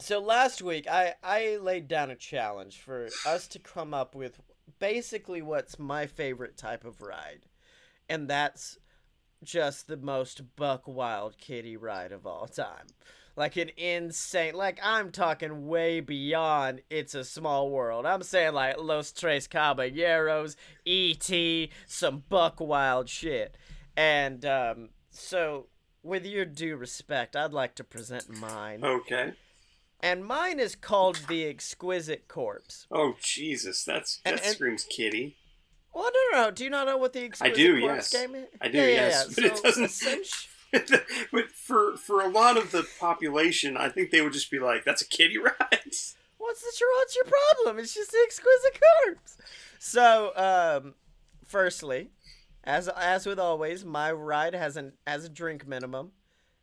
so 0.00 0.18
last 0.18 0.62
week, 0.62 0.88
I, 0.88 1.14
I 1.22 1.58
laid 1.60 1.86
down 1.86 2.10
a 2.10 2.16
challenge 2.16 2.78
for 2.78 3.08
us 3.26 3.46
to 3.48 3.58
come 3.58 3.92
up 3.92 4.14
with 4.14 4.40
basically 4.78 5.42
what's 5.42 5.78
my 5.78 6.06
favorite 6.06 6.56
type 6.56 6.86
of 6.86 7.02
ride. 7.02 7.46
And 8.08 8.26
that's 8.26 8.78
just 9.42 9.86
the 9.86 9.96
most 9.96 10.42
buck 10.56 10.86
wild 10.86 11.38
kitty 11.38 11.76
ride 11.76 12.12
of 12.12 12.26
all 12.26 12.46
time. 12.46 12.86
Like 13.36 13.56
an 13.56 13.70
insane, 13.76 14.54
like 14.54 14.78
I'm 14.82 15.10
talking 15.12 15.66
way 15.68 16.00
beyond 16.00 16.82
It's 16.90 17.14
a 17.14 17.24
Small 17.24 17.70
World. 17.70 18.04
I'm 18.04 18.22
saying 18.22 18.52
like 18.54 18.76
Los 18.78 19.12
Tres 19.12 19.46
Caballeros, 19.46 20.56
E.T., 20.84 21.70
some 21.86 22.24
buck 22.28 22.60
wild 22.60 23.08
shit. 23.08 23.56
And 23.96 24.44
um, 24.44 24.90
so, 25.10 25.66
with 26.02 26.26
your 26.26 26.44
due 26.44 26.76
respect, 26.76 27.34
I'd 27.36 27.52
like 27.52 27.74
to 27.76 27.84
present 27.84 28.28
mine 28.28 28.84
Okay. 28.84 29.32
and 30.00 30.24
mine 30.24 30.58
is 30.58 30.74
called 30.74 31.20
the 31.28 31.46
Exquisite 31.46 32.26
Corpse. 32.28 32.86
Oh 32.90 33.14
Jesus, 33.22 33.84
that's 33.84 34.20
that 34.24 34.32
And- 34.34 34.42
and- 34.42 34.54
screams 34.54 34.84
kitty. 34.84 35.36
Well, 35.92 36.04
no, 36.32 36.38
no, 36.38 36.44
no. 36.44 36.50
Do 36.50 36.64
you 36.64 36.70
not 36.70 36.86
know 36.86 36.96
what 36.96 37.12
the 37.12 37.24
Exquisite 37.24 37.56
do, 37.56 37.80
Corpse 37.80 38.12
yes. 38.12 38.22
game 38.26 38.34
is? 38.36 38.46
I 38.60 38.68
do, 38.68 38.78
Yeah, 38.78 38.84
yeah, 38.86 38.94
yes, 38.94 39.26
yeah. 39.28 39.34
but 39.34 39.44
it 39.58 39.62
doesn't- 39.62 39.84
essenti- 39.86 40.46
but 41.32 41.50
for 41.50 41.96
for 41.96 42.20
a 42.20 42.28
lot 42.28 42.56
of 42.56 42.70
the 42.70 42.86
population, 43.00 43.76
I 43.76 43.88
think 43.88 44.10
they 44.12 44.20
would 44.20 44.32
just 44.32 44.52
be 44.52 44.60
like, 44.60 44.84
"That's 44.84 45.02
a 45.02 45.06
kitty 45.06 45.36
ride." 45.38 45.56
What's 46.38 46.62
the 46.62 46.84
what's 46.96 47.16
your 47.16 47.24
problem? 47.24 47.78
It's 47.80 47.92
just 47.92 48.12
the 48.12 48.18
Exquisite 48.24 48.80
Corpse. 49.04 49.36
So, 49.80 50.32
um, 50.36 50.94
firstly, 51.44 52.10
as 52.62 52.86
as 52.88 53.26
with 53.26 53.40
always, 53.40 53.84
my 53.84 54.12
ride 54.12 54.54
has 54.54 54.76
an 54.76 54.92
has 55.08 55.24
a 55.24 55.28
drink 55.28 55.66
minimum, 55.66 56.12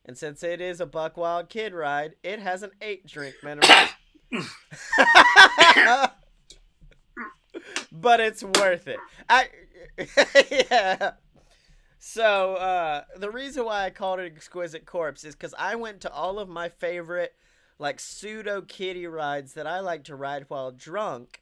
and 0.05 0.17
since 0.17 0.41
it 0.41 0.61
is 0.61 0.79
a 0.79 0.85
Buck 0.85 1.17
Wild 1.17 1.49
Kid 1.49 1.73
ride, 1.73 2.15
it 2.23 2.39
has 2.39 2.63
an 2.63 2.71
eight 2.81 3.05
drink 3.07 3.35
minimum. 3.43 3.69
but 8.01 8.19
it's 8.19 8.43
worth 8.43 8.87
it. 8.87 8.99
I 9.29 9.49
yeah. 10.51 11.11
So 11.99 12.55
uh, 12.55 13.03
the 13.17 13.31
reason 13.31 13.65
why 13.65 13.85
I 13.85 13.89
called 13.89 14.19
it 14.19 14.31
Exquisite 14.33 14.85
Corpse 14.85 15.23
is 15.23 15.35
because 15.35 15.55
I 15.57 15.75
went 15.75 16.01
to 16.01 16.11
all 16.11 16.39
of 16.39 16.47
my 16.47 16.69
favorite 16.69 17.35
like 17.79 17.99
pseudo 17.99 18.61
kitty 18.61 19.05
rides 19.05 19.53
that 19.53 19.67
I 19.67 19.79
like 19.81 20.03
to 20.05 20.15
ride 20.15 20.45
while 20.47 20.71
drunk, 20.71 21.41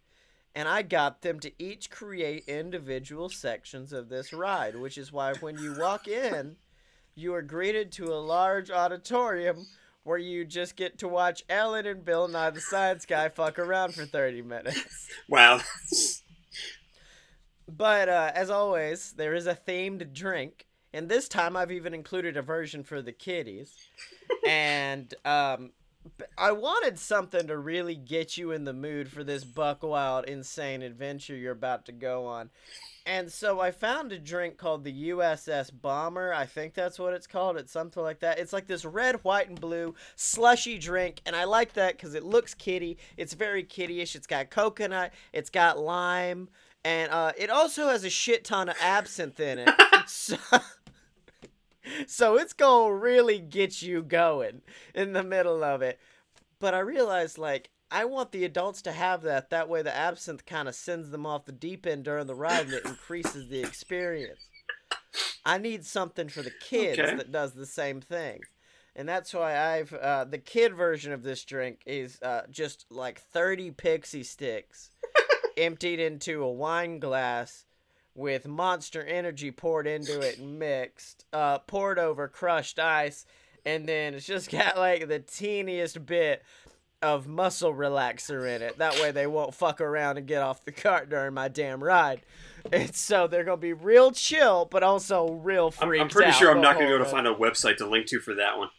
and 0.53 0.67
I 0.67 0.81
got 0.81 1.21
them 1.21 1.39
to 1.41 1.51
each 1.59 1.89
create 1.89 2.43
individual 2.47 3.29
sections 3.29 3.93
of 3.93 4.09
this 4.09 4.33
ride, 4.33 4.75
which 4.75 4.97
is 4.97 5.11
why 5.11 5.33
when 5.35 5.57
you 5.57 5.75
walk 5.77 6.07
in, 6.07 6.57
you 7.15 7.33
are 7.33 7.41
greeted 7.41 7.91
to 7.93 8.05
a 8.05 8.19
large 8.19 8.69
auditorium 8.69 9.67
where 10.03 10.17
you 10.17 10.45
just 10.45 10.75
get 10.75 10.99
to 10.99 11.07
watch 11.07 11.43
Ellen 11.49 11.85
and 11.85 12.05
Bill 12.05 12.27
Nye 12.27 12.51
the 12.51 12.61
Science 12.61 13.05
Guy 13.05 13.27
fuck 13.29 13.57
around 13.57 13.95
for 13.95 14.05
30 14.05 14.41
minutes. 14.43 15.09
Wow. 15.27 15.61
But 17.67 18.09
uh, 18.09 18.31
as 18.35 18.49
always, 18.49 19.13
there 19.13 19.33
is 19.33 19.47
a 19.47 19.55
themed 19.55 20.13
drink, 20.13 20.67
and 20.93 21.09
this 21.09 21.27
time 21.27 21.57
I've 21.57 21.71
even 21.71 21.93
included 21.93 22.37
a 22.37 22.41
version 22.41 22.83
for 22.83 23.01
the 23.01 23.11
kiddies. 23.11 23.75
and 24.47 25.13
um, 25.25 25.71
I 26.37 26.51
wanted 26.51 26.99
something 26.99 27.47
to 27.47 27.57
really 27.57 27.95
get 27.95 28.37
you 28.37 28.51
in 28.51 28.65
the 28.65 28.73
mood 28.73 29.11
for 29.11 29.23
this 29.23 29.43
buck 29.43 29.83
wild, 29.83 30.25
insane 30.25 30.81
adventure 30.81 31.35
you're 31.35 31.51
about 31.51 31.85
to 31.85 31.91
go 31.91 32.27
on. 32.27 32.49
And 33.07 33.31
so 33.31 33.59
I 33.59 33.71
found 33.71 34.11
a 34.11 34.19
drink 34.19 34.57
called 34.57 34.83
the 34.83 35.09
USS 35.09 35.71
Bomber. 35.79 36.33
I 36.33 36.45
think 36.45 36.73
that's 36.73 36.97
what 36.97 37.13
it's 37.13 37.27
called. 37.27 37.57
It's 37.57 37.71
something 37.71 38.01
like 38.01 38.19
that. 38.19 38.39
It's 38.39 38.53
like 38.53 38.67
this 38.67 38.83
red, 38.83 39.23
white, 39.23 39.47
and 39.47 39.59
blue 39.59 39.93
slushy 40.15 40.79
drink, 40.79 41.21
and 41.25 41.35
I 41.35 41.43
like 41.43 41.73
that 41.73 41.97
because 41.97 42.15
it 42.15 42.23
looks 42.23 42.53
kitty. 42.53 42.97
It's 43.15 43.33
very 43.33 43.63
kittyish. 43.63 44.15
It's 44.15 44.27
got 44.27 44.49
coconut. 44.49 45.11
It's 45.33 45.51
got 45.51 45.77
lime, 45.77 46.49
and 46.85 47.11
uh, 47.11 47.31
it 47.37 47.49
also 47.49 47.89
has 47.89 48.05
a 48.05 48.09
shit 48.09 48.45
ton 48.45 48.69
of 48.69 48.75
absinthe 48.79 49.39
in 49.41 49.59
it. 49.59 49.69
so, 50.07 50.37
so 52.07 52.37
it's 52.37 52.53
gonna 52.53 52.93
really 52.93 53.39
get 53.39 53.81
you 53.81 54.01
going 54.03 54.61
in 54.93 55.13
the 55.13 55.23
middle 55.23 55.63
of 55.63 55.81
it. 55.81 55.99
But 56.59 56.73
I 56.73 56.79
realized 56.79 57.37
like 57.37 57.69
I 57.91 58.05
want 58.05 58.31
the 58.31 58.45
adults 58.45 58.81
to 58.83 58.91
have 58.91 59.21
that. 59.23 59.49
That 59.49 59.67
way, 59.69 59.81
the 59.81 59.95
absinthe 59.95 60.45
kind 60.45 60.67
of 60.67 60.75
sends 60.75 61.09
them 61.09 61.25
off 61.25 61.45
the 61.45 61.51
deep 61.51 61.85
end 61.85 62.03
during 62.05 62.27
the 62.27 62.35
ride, 62.35 62.65
and 62.65 62.73
it 62.73 62.85
increases 62.85 63.49
the 63.49 63.59
experience. 63.61 64.39
I 65.45 65.57
need 65.59 65.85
something 65.85 66.27
for 66.29 66.41
the 66.41 66.51
kids 66.59 66.99
Okay. 66.99 67.15
that 67.15 67.31
does 67.31 67.53
the 67.53 67.67
same 67.67 68.01
thing, 68.01 68.41
and 68.95 69.07
that's 69.07 69.33
why 69.33 69.57
I've 69.75 69.93
uh, 69.93 70.25
the 70.25 70.39
kid 70.39 70.73
version 70.75 71.13
of 71.13 71.23
this 71.23 71.43
drink 71.45 71.81
is 71.85 72.19
uh, 72.21 72.41
just 72.49 72.85
like 72.89 73.21
thirty 73.21 73.69
pixie 73.71 74.23
sticks 74.23 74.89
emptied 75.57 75.99
into 75.99 76.43
a 76.43 76.51
wine 76.51 76.99
glass 76.99 77.65
with 78.13 78.47
monster 78.47 79.03
energy 79.03 79.51
poured 79.51 79.87
into 79.87 80.21
it 80.21 80.39
and 80.39 80.57
mixed, 80.57 81.25
uh, 81.33 81.59
poured 81.59 81.99
over 81.99 82.27
crushed 82.27 82.79
ice, 82.79 83.25
and 83.65 83.87
then 83.87 84.13
it's 84.13 84.25
just 84.25 84.49
got 84.51 84.77
like 84.77 85.07
the 85.07 85.19
teeniest 85.19 86.05
bit 86.05 86.43
of 87.01 87.27
muscle 87.27 87.73
relaxer 87.73 88.55
in 88.55 88.61
it. 88.61 88.77
That 88.77 88.99
way 88.99 89.11
they 89.11 89.27
won't 89.27 89.53
fuck 89.53 89.81
around 89.81 90.17
and 90.17 90.25
get 90.25 90.41
off 90.41 90.65
the 90.65 90.71
cart 90.71 91.09
during 91.09 91.33
my 91.33 91.49
damn 91.49 91.83
ride. 91.83 92.21
And 92.71 92.95
so 92.95 93.27
they're 93.27 93.43
gonna 93.43 93.57
be 93.57 93.73
real 93.73 94.11
chill, 94.11 94.65
but 94.65 94.81
also 94.81 95.33
real 95.33 95.73
I'm, 95.79 95.91
I'm 95.91 96.09
pretty 96.09 96.31
sure 96.31 96.49
I'm 96.49 96.61
not 96.61 96.75
going 96.75 96.87
to 96.87 96.95
whole 96.95 96.97
be 96.97 97.03
able 97.03 97.05
to 97.05 97.11
find 97.11 97.27
a 97.27 97.35
website 97.35 97.77
to 97.77 97.87
link 97.87 98.07
to 98.07 98.19
for 98.19 98.33
that 98.35 98.57
one. 98.57 98.69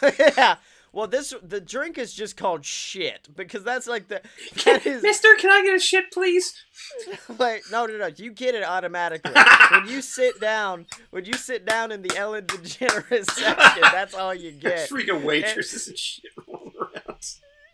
yeah. 0.18 0.56
Well, 0.92 1.06
this 1.06 1.32
the 1.42 1.60
drink 1.60 1.96
is 1.96 2.12
just 2.12 2.36
called 2.36 2.66
shit 2.66 3.28
because 3.34 3.64
that's 3.64 3.86
like 3.86 4.08
the 4.08 4.20
that 4.64 4.84
is 4.86 5.02
Mister, 5.02 5.28
can 5.38 5.50
I 5.50 5.62
get 5.64 5.74
a 5.74 5.80
shit, 5.80 6.12
please? 6.12 6.54
like 7.38 7.64
no 7.70 7.86
no 7.86 7.96
no 7.96 8.10
you 8.16 8.30
get 8.30 8.54
it 8.54 8.62
automatically 8.62 9.32
when 9.70 9.88
you 9.88 10.02
sit 10.02 10.38
down 10.40 10.86
when 11.10 11.24
you 11.24 11.32
sit 11.32 11.64
down 11.64 11.92
in 11.92 12.02
the 12.02 12.14
Ellen 12.16 12.44
DeGeneres 12.44 13.30
section 13.30 13.82
that's 13.90 14.14
all 14.14 14.34
you 14.34 14.52
get. 14.52 14.88
Freaking 14.90 15.24
waitresses 15.24 15.88
and 15.88 15.98
shit 15.98 16.30
rolling 16.46 16.72
around. 16.78 17.24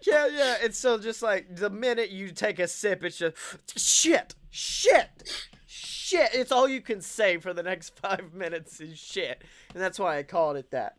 Yeah 0.07 0.29
yeah 0.29 0.57
it's 0.63 0.79
so 0.79 0.99
just 0.99 1.21
like 1.23 1.57
the 1.57 1.71
minute 1.71 2.11
you 2.11 2.31
take 2.31 2.61
a 2.61 2.69
sip 2.69 3.03
it's 3.03 3.19
just 3.19 3.37
shit 3.77 4.37
shit 4.51 5.45
shit 5.67 6.31
it's 6.33 6.53
all 6.53 6.69
you 6.69 6.81
can 6.81 7.01
say 7.01 7.39
for 7.39 7.53
the 7.53 7.65
next 7.65 7.99
five 7.99 8.33
minutes 8.33 8.81
is 8.81 8.97
shit 8.97 9.43
and 9.75 9.83
that's 9.83 9.99
why 9.99 10.19
I 10.19 10.23
called 10.23 10.57
it 10.57 10.71
that. 10.71 10.98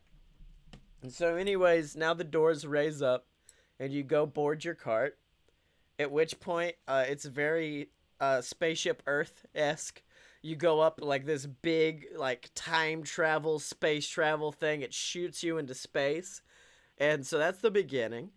And 1.01 1.12
so, 1.13 1.36
anyways, 1.36 1.96
now 1.96 2.13
the 2.13 2.24
doors 2.24 2.68
raise 2.68 3.01
up, 3.01 3.25
and 3.79 3.94
you 3.94 4.03
go 4.03 4.25
board 4.25 4.65
your 4.65 4.75
cart. 4.75 5.18
At 5.98 6.12
which 6.12 6.39
point, 6.39 6.75
uh, 6.88 7.06
it's 7.08 7.25
very 7.25 7.89
uh, 8.20 8.41
spaceship 8.41 9.03
Earth 9.08 9.46
esque. 9.56 10.01
You 10.41 10.56
go 10.56 10.79
up 10.79 11.00
like 11.01 11.25
this 11.25 11.46
big, 11.46 12.08
like 12.15 12.50
time 12.56 13.03
travel, 13.03 13.60
space 13.60 14.08
travel 14.08 14.51
thing. 14.51 14.82
It 14.82 14.94
shoots 14.94 15.44
you 15.44 15.58
into 15.58 15.74
space, 15.74 16.41
and 16.98 17.25
so 17.25 17.38
that's 17.38 17.60
the 17.60 17.72
beginning. 17.72 18.32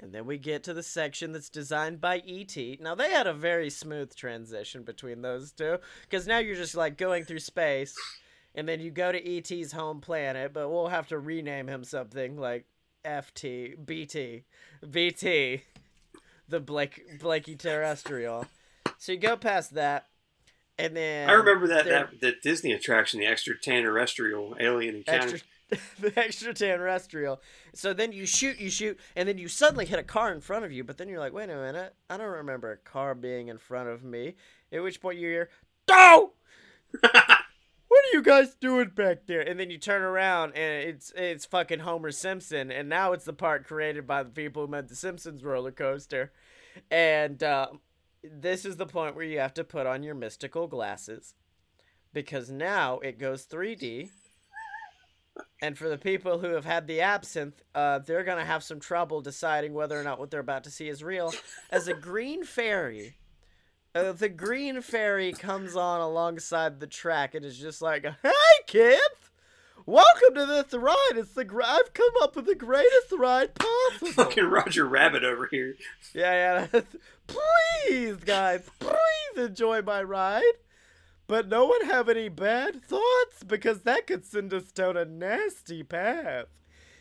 And 0.00 0.12
then 0.12 0.26
we 0.26 0.36
get 0.36 0.64
to 0.64 0.74
the 0.74 0.82
section 0.82 1.32
that's 1.32 1.48
designed 1.48 2.00
by 2.00 2.22
E.T. 2.24 2.78
Now 2.80 2.96
they 2.96 3.10
had 3.10 3.28
a 3.28 3.32
very 3.32 3.70
smooth 3.70 4.14
transition 4.16 4.82
between 4.82 5.22
those 5.22 5.52
two, 5.52 5.78
because 6.02 6.26
now 6.26 6.38
you're 6.38 6.56
just 6.56 6.74
like 6.74 6.96
going 6.98 7.24
through 7.24 7.38
space 7.38 7.96
and 8.54 8.68
then 8.68 8.80
you 8.80 8.90
go 8.90 9.12
to 9.12 9.36
ET's 9.36 9.72
home 9.72 10.00
planet, 10.00 10.52
but 10.52 10.68
we'll 10.70 10.88
have 10.88 11.08
to 11.08 11.18
rename 11.18 11.68
him 11.68 11.84
something 11.84 12.36
like 12.36 12.66
FT, 13.04 13.84
BT, 13.84 14.44
BT, 14.88 15.62
the 16.48 16.60
Blake 16.60 17.18
Blakey 17.20 17.56
Terrestrial. 17.56 18.46
So 18.98 19.12
you 19.12 19.18
go 19.18 19.36
past 19.36 19.74
that, 19.74 20.06
and 20.78 20.96
then 20.96 21.28
I 21.28 21.32
remember 21.32 21.66
that, 21.68 21.84
there- 21.84 22.08
that 22.12 22.20
that 22.20 22.42
Disney 22.42 22.72
attraction, 22.72 23.20
the 23.20 23.26
extraterrestrial 23.26 24.56
alien 24.60 24.96
encounter. 24.96 25.36
extra 25.36 25.48
the 26.00 26.18
extraterrestrial. 26.20 27.40
So 27.74 27.94
then 27.94 28.12
you 28.12 28.26
shoot, 28.26 28.58
you 28.60 28.68
shoot, 28.70 29.00
and 29.16 29.26
then 29.26 29.38
you 29.38 29.48
suddenly 29.48 29.86
hit 29.86 29.98
a 29.98 30.02
car 30.02 30.30
in 30.32 30.42
front 30.42 30.66
of 30.66 30.72
you. 30.72 30.84
But 30.84 30.98
then 30.98 31.08
you're 31.08 31.18
like, 31.18 31.32
wait 31.32 31.48
a 31.48 31.56
minute, 31.56 31.94
I 32.10 32.18
don't 32.18 32.28
remember 32.28 32.70
a 32.72 32.76
car 32.76 33.14
being 33.14 33.48
in 33.48 33.56
front 33.56 33.88
of 33.88 34.04
me. 34.04 34.34
At 34.70 34.82
which 34.82 35.00
point 35.00 35.18
you 35.18 35.28
hear, 35.28 35.48
"Go!" 35.86 36.32
you 38.12 38.22
guys 38.22 38.54
doing 38.54 38.90
back 38.94 39.26
there? 39.26 39.40
And 39.40 39.58
then 39.58 39.70
you 39.70 39.78
turn 39.78 40.02
around 40.02 40.52
and 40.56 40.88
it's 40.88 41.12
it's 41.16 41.46
fucking 41.46 41.80
Homer 41.80 42.10
Simpson, 42.10 42.70
and 42.70 42.88
now 42.88 43.12
it's 43.12 43.24
the 43.24 43.32
part 43.32 43.66
created 43.66 44.06
by 44.06 44.22
the 44.22 44.30
people 44.30 44.66
who 44.66 44.70
made 44.70 44.88
the 44.88 44.96
Simpsons 44.96 45.42
roller 45.42 45.72
coaster, 45.72 46.32
and 46.90 47.42
uh, 47.42 47.68
this 48.22 48.64
is 48.64 48.76
the 48.76 48.86
point 48.86 49.16
where 49.16 49.24
you 49.24 49.38
have 49.38 49.54
to 49.54 49.64
put 49.64 49.86
on 49.86 50.02
your 50.02 50.14
mystical 50.14 50.66
glasses, 50.66 51.34
because 52.12 52.50
now 52.50 52.98
it 53.00 53.18
goes 53.18 53.46
3D. 53.46 54.10
And 55.62 55.78
for 55.78 55.88
the 55.88 55.96
people 55.96 56.40
who 56.40 56.48
have 56.48 56.66
had 56.66 56.86
the 56.86 57.00
absinthe, 57.00 57.62
uh, 57.74 58.00
they're 58.00 58.24
gonna 58.24 58.44
have 58.44 58.62
some 58.62 58.80
trouble 58.80 59.22
deciding 59.22 59.72
whether 59.72 59.98
or 59.98 60.02
not 60.02 60.18
what 60.18 60.30
they're 60.30 60.40
about 60.40 60.64
to 60.64 60.70
see 60.70 60.88
is 60.88 61.02
real. 61.02 61.32
As 61.70 61.88
a 61.88 61.94
green 61.94 62.44
fairy 62.44 63.16
uh, 63.94 64.12
the 64.12 64.28
green 64.28 64.80
fairy 64.80 65.32
comes 65.32 65.76
on 65.76 66.00
alongside 66.00 66.80
the 66.80 66.86
track 66.86 67.34
and 67.34 67.44
is 67.44 67.58
just 67.58 67.82
like, 67.82 68.04
"Hey 68.22 68.30
kids, 68.66 69.30
welcome 69.86 70.34
to 70.34 70.46
this 70.46 70.72
ride. 70.72 71.12
It's 71.16 71.34
the 71.34 71.44
gr- 71.44 71.62
I've 71.62 71.92
come 71.92 72.12
up 72.22 72.36
with 72.36 72.46
the 72.46 72.54
greatest 72.54 73.12
ride 73.16 73.54
possible." 73.54 74.12
Fucking 74.24 74.44
Roger 74.44 74.86
Rabbit 74.86 75.24
over 75.24 75.48
here. 75.50 75.74
yeah, 76.14 76.66
yeah. 76.72 76.80
please, 77.26 78.16
guys, 78.16 78.68
please 78.78 79.36
enjoy 79.36 79.82
my 79.82 80.02
ride. 80.02 80.42
But 81.28 81.48
no 81.48 81.64
one 81.66 81.84
have 81.86 82.08
any 82.08 82.28
bad 82.28 82.82
thoughts 82.84 83.42
because 83.46 83.82
that 83.82 84.06
could 84.06 84.24
send 84.24 84.52
us 84.52 84.70
down 84.72 84.96
a 84.96 85.04
nasty 85.04 85.82
path. 85.82 86.46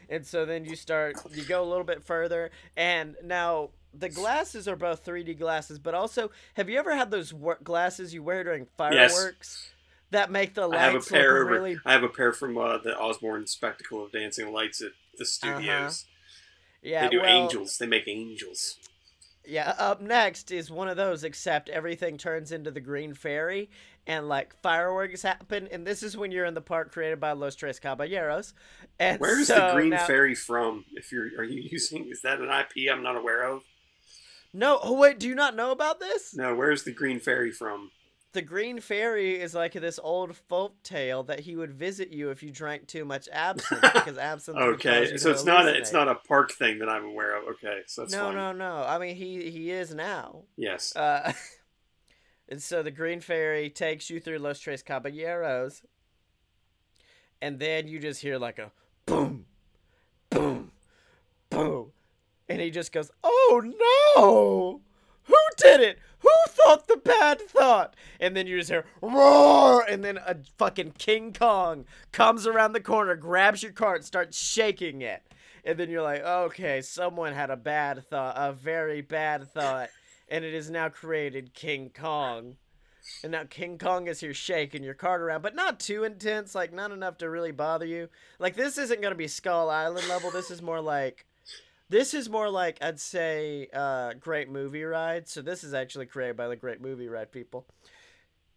And 0.07 0.25
so 0.25 0.45
then 0.45 0.63
you 0.63 0.75
start, 0.75 1.15
you 1.31 1.43
go 1.43 1.63
a 1.63 1.67
little 1.67 1.83
bit 1.83 2.03
further, 2.03 2.51
and 2.77 3.15
now 3.23 3.71
the 3.93 4.09
glasses 4.09 4.67
are 4.67 4.75
both 4.75 5.05
3D 5.05 5.37
glasses, 5.37 5.79
but 5.79 5.93
also, 5.93 6.31
have 6.55 6.69
you 6.69 6.77
ever 6.79 6.95
had 6.95 7.11
those 7.11 7.33
wor- 7.33 7.59
glasses 7.63 8.13
you 8.13 8.23
wear 8.23 8.43
during 8.43 8.67
fireworks 8.77 9.71
that 10.11 10.31
make 10.31 10.53
the 10.53 10.67
I 10.69 10.77
have 10.77 10.93
a 10.93 10.97
lights 10.97 11.09
pair. 11.09 11.33
look 11.39 11.41
Over, 11.43 11.51
really? 11.51 11.77
I 11.85 11.91
have 11.93 12.03
a 12.03 12.09
pair 12.09 12.33
from 12.33 12.57
uh, 12.57 12.77
the 12.77 12.97
Osborne 12.97 13.47
Spectacle 13.47 14.03
of 14.03 14.11
Dancing 14.11 14.51
Lights 14.53 14.81
at 14.81 14.91
the 15.17 15.25
studios. 15.25 16.05
Yeah, 16.81 17.03
they 17.03 17.09
do 17.09 17.21
well, 17.21 17.29
angels. 17.29 17.77
They 17.79 17.85
make 17.85 18.07
angels. 18.07 18.77
Yeah, 19.45 19.73
up 19.79 20.01
next 20.01 20.51
is 20.51 20.69
one 20.69 20.87
of 20.87 20.97
those, 20.97 21.23
except 21.23 21.67
everything 21.69 22.17
turns 22.17 22.51
into 22.51 22.71
the 22.71 22.79
Green 22.79 23.13
Fairy, 23.13 23.69
and 24.07 24.27
like 24.27 24.55
fireworks 24.61 25.21
happen, 25.23 25.67
and 25.71 25.85
this 25.85 26.03
is 26.03 26.15
when 26.15 26.31
you're 26.31 26.45
in 26.45 26.53
the 26.53 26.61
park 26.61 26.91
created 26.91 27.19
by 27.19 27.31
Los 27.31 27.55
Tres 27.55 27.79
Caballeros. 27.79 28.53
And 28.99 29.19
Where's 29.19 29.47
so 29.47 29.55
the 29.55 29.73
Green 29.73 29.89
now- 29.91 30.05
Fairy 30.05 30.35
from? 30.35 30.85
If 30.93 31.11
you're, 31.11 31.25
are 31.39 31.43
you 31.43 31.61
using? 31.71 32.07
Is 32.11 32.21
that 32.21 32.39
an 32.39 32.49
IP 32.49 32.91
I'm 32.91 33.01
not 33.03 33.15
aware 33.17 33.43
of? 33.43 33.63
No, 34.53 34.79
oh 34.83 34.93
wait, 34.93 35.19
do 35.19 35.27
you 35.27 35.35
not 35.35 35.55
know 35.55 35.71
about 35.71 35.99
this? 35.99 36.35
No. 36.35 36.53
Where's 36.55 36.83
the 36.83 36.91
Green 36.91 37.19
Fairy 37.19 37.51
from? 37.51 37.91
The 38.33 38.41
Green 38.41 38.79
Fairy 38.79 39.39
is 39.41 39.53
like 39.53 39.73
this 39.73 39.99
old 40.01 40.37
folk 40.37 40.81
tale 40.83 41.23
that 41.23 41.41
he 41.41 41.57
would 41.57 41.73
visit 41.73 42.11
you 42.11 42.29
if 42.31 42.41
you 42.41 42.49
drank 42.51 42.87
too 42.87 43.03
much 43.03 43.27
absinthe, 43.31 43.81
because 43.93 44.17
absinthe. 44.17 44.57
Okay, 44.57 45.17
so 45.17 45.31
it's 45.31 45.43
not 45.43 45.67
a, 45.67 45.75
it's 45.77 45.91
not 45.91 46.07
a 46.07 46.15
park 46.15 46.51
thing 46.53 46.79
that 46.79 46.87
I'm 46.87 47.03
aware 47.03 47.35
of. 47.37 47.43
Okay, 47.55 47.81
so 47.87 48.01
that's 48.03 48.13
No, 48.13 48.25
fine. 48.27 48.35
no, 48.35 48.51
no. 48.53 48.85
I 48.87 48.99
mean, 48.99 49.15
he 49.17 49.49
he 49.51 49.71
is 49.71 49.93
now. 49.93 50.43
Yes. 50.55 50.95
Uh, 50.95 51.33
and 52.49 52.61
so 52.61 52.81
the 52.81 52.91
Green 52.91 53.19
Fairy 53.19 53.69
takes 53.69 54.09
you 54.09 54.21
through 54.21 54.37
Los 54.39 54.59
Tres 54.59 54.81
Caballeros, 54.81 55.81
and 57.41 57.59
then 57.59 57.87
you 57.87 57.99
just 57.99 58.21
hear 58.21 58.37
like 58.37 58.59
a 58.59 58.71
boom, 59.05 59.45
boom, 60.29 60.71
boom, 61.49 61.91
and 62.51 62.61
he 62.61 62.69
just 62.69 62.91
goes, 62.91 63.11
"Oh 63.23 63.61
no! 64.15 64.81
Who 65.23 65.37
did 65.57 65.81
it? 65.81 65.99
Who 66.19 66.29
thought 66.47 66.87
the 66.87 66.97
bad 66.97 67.41
thought?" 67.41 67.95
And 68.19 68.35
then 68.35 68.47
you 68.47 68.57
just 68.57 68.69
hear 68.69 68.85
roar, 69.01 69.83
and 69.87 70.03
then 70.03 70.17
a 70.17 70.37
fucking 70.57 70.93
King 70.97 71.33
Kong 71.33 71.85
comes 72.11 72.45
around 72.45 72.73
the 72.73 72.79
corner, 72.79 73.15
grabs 73.15 73.63
your 73.63 73.71
cart, 73.71 74.05
starts 74.05 74.37
shaking 74.37 75.01
it. 75.01 75.23
And 75.63 75.77
then 75.77 75.89
you're 75.89 76.01
like, 76.01 76.23
okay, 76.23 76.81
someone 76.81 77.33
had 77.33 77.49
a 77.49 77.57
bad 77.57 78.07
thought, 78.07 78.35
a 78.35 78.51
very 78.51 79.01
bad 79.01 79.47
thought, 79.51 79.89
and 80.27 80.43
it 80.43 80.53
has 80.53 80.71
now 80.71 80.89
created 80.89 81.53
King 81.53 81.91
Kong. 81.93 82.57
And 83.23 83.31
now 83.31 83.43
King 83.43 83.77
Kong 83.77 84.07
is 84.07 84.19
here 84.19 84.33
shaking 84.33 84.83
your 84.83 84.93
cart 84.93 85.21
around, 85.21 85.41
but 85.41 85.55
not 85.55 85.79
too 85.79 86.03
intense, 86.03 86.55
like 86.55 86.73
not 86.73 86.91
enough 86.91 87.17
to 87.19 87.29
really 87.29 87.51
bother 87.51 87.85
you. 87.85 88.09
Like 88.39 88.55
this 88.55 88.77
isn't 88.77 89.01
gonna 89.01 89.15
be 89.15 89.27
Skull 89.27 89.69
Island 89.69 90.07
level. 90.07 90.31
This 90.31 90.51
is 90.51 90.61
more 90.61 90.81
like, 90.81 91.25
this 91.91 92.13
is 92.13 92.29
more 92.29 92.49
like 92.49 92.77
I'd 92.81 92.99
say, 92.99 93.67
uh, 93.73 94.13
Great 94.13 94.49
Movie 94.49 94.83
Ride. 94.83 95.27
So 95.27 95.41
this 95.41 95.63
is 95.63 95.73
actually 95.73 96.05
created 96.05 96.37
by 96.37 96.47
the 96.47 96.55
Great 96.55 96.81
Movie 96.81 97.09
Ride 97.09 97.31
people. 97.31 97.67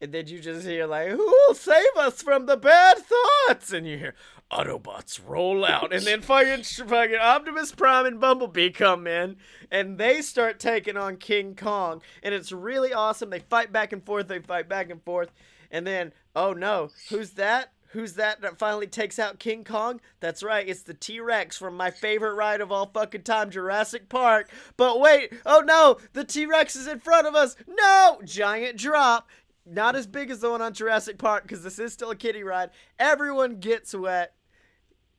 And 0.01 0.13
then 0.13 0.27
you 0.27 0.39
just 0.39 0.67
hear 0.67 0.87
like, 0.87 1.09
"Who 1.09 1.19
will 1.19 1.55
save 1.55 1.97
us 1.97 2.23
from 2.23 2.47
the 2.47 2.57
bad 2.57 2.99
thoughts?" 2.99 3.73
And 3.73 3.87
you 3.87 3.99
hear 3.99 4.15
Autobots 4.51 5.21
roll 5.25 5.65
out, 5.65 5.93
and 5.93 6.05
then 6.05 6.21
fucking 6.21 6.63
fucking 6.63 7.17
Optimus 7.17 7.73
Prime 7.73 8.07
and 8.07 8.21
Bumblebee 8.21 8.71
come 8.71 9.07
in, 9.07 9.37
and 9.71 9.99
they 9.99 10.21
start 10.21 10.61
taking 10.61 10.97
on 10.97 11.17
King 11.17 11.57
Kong, 11.57 12.03
and 12.23 12.35
it's 12.35 12.53
really 12.53 12.93
awesome. 12.93 13.31
They 13.31 13.39
fight 13.41 13.73
back 13.73 13.93
and 13.93 14.05
forth, 14.05 14.29
they 14.29 14.41
fight 14.41 14.69
back 14.69 14.91
and 14.91 15.03
forth, 15.03 15.33
and 15.71 15.87
then 15.87 16.13
oh 16.37 16.53
no, 16.53 16.91
who's 17.09 17.31
that? 17.33 17.73
Who's 17.95 18.15
that 18.15 18.41
that 18.41 18.59
finally 18.59 18.89
takes 18.89 19.21
out 19.21 19.39
King 19.39 19.63
Kong? 19.63 20.01
That's 20.19 20.43
right, 20.43 20.69
it's 20.69 20.83
the 20.83 20.95
T 20.95 21.21
Rex 21.21 21.57
from 21.57 21.77
my 21.77 21.93
favorite 21.93 22.35
ride 22.35 22.61
of 22.61 22.73
all 22.73 22.91
fucking 22.93 23.23
time, 23.23 23.51
Jurassic 23.51 24.09
Park. 24.09 24.51
But 24.77 24.99
wait, 24.99 25.33
oh 25.47 25.63
no, 25.65 25.99
the 26.13 26.25
T 26.25 26.45
Rex 26.45 26.75
is 26.75 26.89
in 26.89 26.99
front 26.99 27.29
of 27.29 27.37
us. 27.37 27.55
No! 27.69 28.21
Giant 28.25 28.79
drop. 28.79 29.29
Not 29.65 29.95
as 29.95 30.09
big 30.09 30.29
as 30.31 30.41
the 30.41 30.51
one 30.51 30.61
on 30.61 30.75
Jurassic 30.75 31.19
Park 31.19 31.45
because 31.45 31.63
this 31.63 31.79
is 31.79 31.93
still 31.93 32.11
a 32.11 32.17
kiddie 32.17 32.43
ride. 32.43 32.71
Everyone 32.99 33.61
gets 33.61 33.95
wet. 33.95 34.35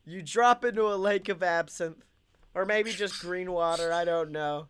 You 0.04 0.22
drop 0.22 0.66
into 0.66 0.84
a 0.84 0.98
lake 0.98 1.30
of 1.30 1.42
absinthe, 1.42 2.04
or 2.54 2.66
maybe 2.66 2.92
just 2.92 3.22
green 3.22 3.54
water, 3.54 3.94
I 3.94 4.04
don't 4.04 4.32
know. 4.32 4.68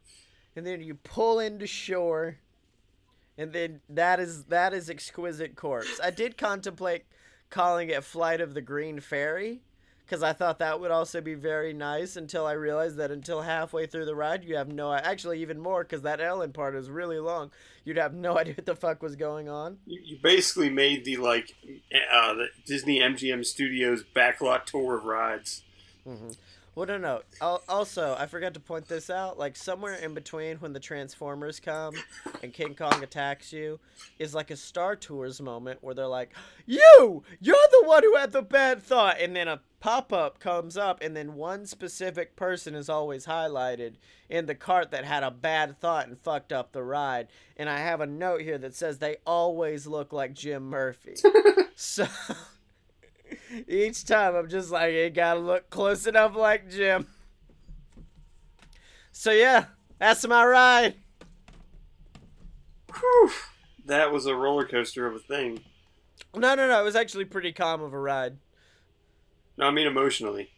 And 0.56 0.63
then 0.63 0.80
you 0.80 0.94
pull 0.94 1.39
into 1.39 1.65
shore. 1.65 2.38
And 3.36 3.52
then 3.52 3.82
that 3.89 4.20
is 4.20 4.46
that 4.46 4.76
is 4.76 4.91
exquisite 4.91 5.56
corpse. 5.56 6.00
I 6.04 6.12
did 6.12 6.38
contemplate 6.38 7.06
calling 7.50 7.90
it 7.90 8.04
Flight 8.04 8.42
of 8.42 8.54
the 8.54 8.62
Green 8.62 9.00
Fairy 9.00 9.62
because 10.06 10.22
I 10.22 10.34
thought 10.34 10.60
that 10.60 10.80
would 10.80 10.92
also 10.92 11.20
be 11.20 11.34
very 11.34 11.74
nice 11.74 12.16
until 12.16 12.46
I 12.46 12.52
realized 12.54 12.98
that 12.98 13.10
until 13.10 13.42
halfway 13.42 13.88
through 13.88 14.06
the 14.06 14.16
ride, 14.16 14.44
you 14.44 14.56
have 14.56 14.68
no 14.68 14.94
actually 14.94 15.42
even 15.42 15.60
more 15.60 15.84
because 15.84 16.04
that 16.04 16.22
Ellen 16.22 16.54
part 16.54 16.76
is 16.76 16.90
really 16.90 17.20
long. 17.20 17.52
You'd 17.84 17.98
have 17.98 18.14
no 18.14 18.38
idea 18.38 18.54
what 18.54 18.66
the 18.66 18.76
fuck 18.76 19.02
was 19.02 19.16
going 19.16 19.50
on. 19.50 19.78
You, 19.86 20.00
you 20.04 20.18
basically 20.22 20.70
made 20.70 21.06
the 21.06 21.18
like 21.18 21.56
uh, 22.12 22.34
the 22.36 22.48
Disney 22.66 23.00
MGM 23.00 23.46
Studios 23.46 24.04
backlot 24.16 24.66
tour 24.66 24.96
of 24.96 25.06
rides. 25.06 25.64
Mm-hmm. 26.08 26.32
Well, 26.76 26.88
no, 26.88 26.98
no. 26.98 27.22
Al- 27.42 27.64
Also, 27.70 28.16
I 28.20 28.26
forgot 28.26 28.54
to 28.56 28.60
point 28.60 28.90
this 28.90 29.10
out. 29.10 29.40
Like 29.40 29.56
somewhere 29.56 29.94
in 29.96 30.14
between 30.14 30.58
when 30.58 30.74
the 30.74 30.80
Transformers 30.80 31.62
come 31.62 31.96
and 32.44 32.52
King 32.54 32.76
Kong 32.76 33.02
attacks 33.02 33.54
you, 33.54 33.80
is 34.20 34.36
like 34.36 34.52
a 34.52 34.58
Star 34.58 34.98
Tours 34.98 35.42
moment 35.42 35.82
where 35.82 35.96
they're 35.96 36.06
like, 36.06 36.32
"You, 36.66 37.24
you're 37.40 37.56
the 37.72 37.84
one 37.88 38.04
who 38.04 38.16
had 38.18 38.34
the 38.34 38.42
bad 38.42 38.84
thought," 38.84 39.22
and 39.22 39.34
then 39.34 39.48
a 39.48 39.62
pop-up 39.80 40.40
comes 40.40 40.76
up, 40.76 41.02
and 41.02 41.16
then 41.16 41.36
one 41.36 41.66
specific 41.66 42.36
person 42.36 42.76
is 42.76 42.90
always 42.90 43.26
highlighted 43.26 43.94
in 44.30 44.46
the 44.46 44.56
cart 44.56 44.92
that 44.92 45.06
had 45.06 45.24
a 45.24 45.32
bad 45.32 45.80
thought 45.80 46.08
and 46.08 46.20
fucked 46.20 46.52
up 46.52 46.74
the 46.74 46.84
ride. 46.84 47.28
And 47.56 47.70
I 47.70 47.78
have 47.78 48.02
a 48.02 48.08
note 48.08 48.42
here 48.42 48.58
that 48.58 48.76
says 48.76 48.98
they 48.98 49.18
always 49.26 49.88
look 49.88 50.12
like 50.12 50.34
Jim 50.34 50.64
Murphy. 50.70 51.16
so. 51.76 52.06
Each 53.68 54.06
time 54.06 54.36
I'm 54.36 54.50
just 54.50 54.72
like, 54.72 54.94
it 54.94 55.14
gotta 55.14 55.40
look 55.40 55.70
close 55.70 56.08
enough 56.08 56.36
like 56.36 56.70
Jim. 56.70 57.08
So 59.12 59.32
yeah, 59.32 59.66
that's 60.00 60.28
my 60.28 60.46
ride. 60.46 60.96
Whew. 62.94 63.32
That 63.86 64.12
was 64.12 64.26
a 64.26 64.36
roller 64.36 64.66
coaster 64.66 65.06
of 65.08 65.16
a 65.16 65.20
thing. 65.20 65.62
No, 66.34 66.56
no, 66.56 66.68
no. 66.68 66.82
It 66.82 66.84
was 66.84 66.96
actually 66.96 67.26
pretty 67.26 67.52
calm 67.52 67.82
of 67.82 67.94
a 67.94 68.00
ride. 68.00 68.38
No, 69.58 69.68
I 69.68 69.72
mean 69.72 69.88
emotionally. 69.88 70.50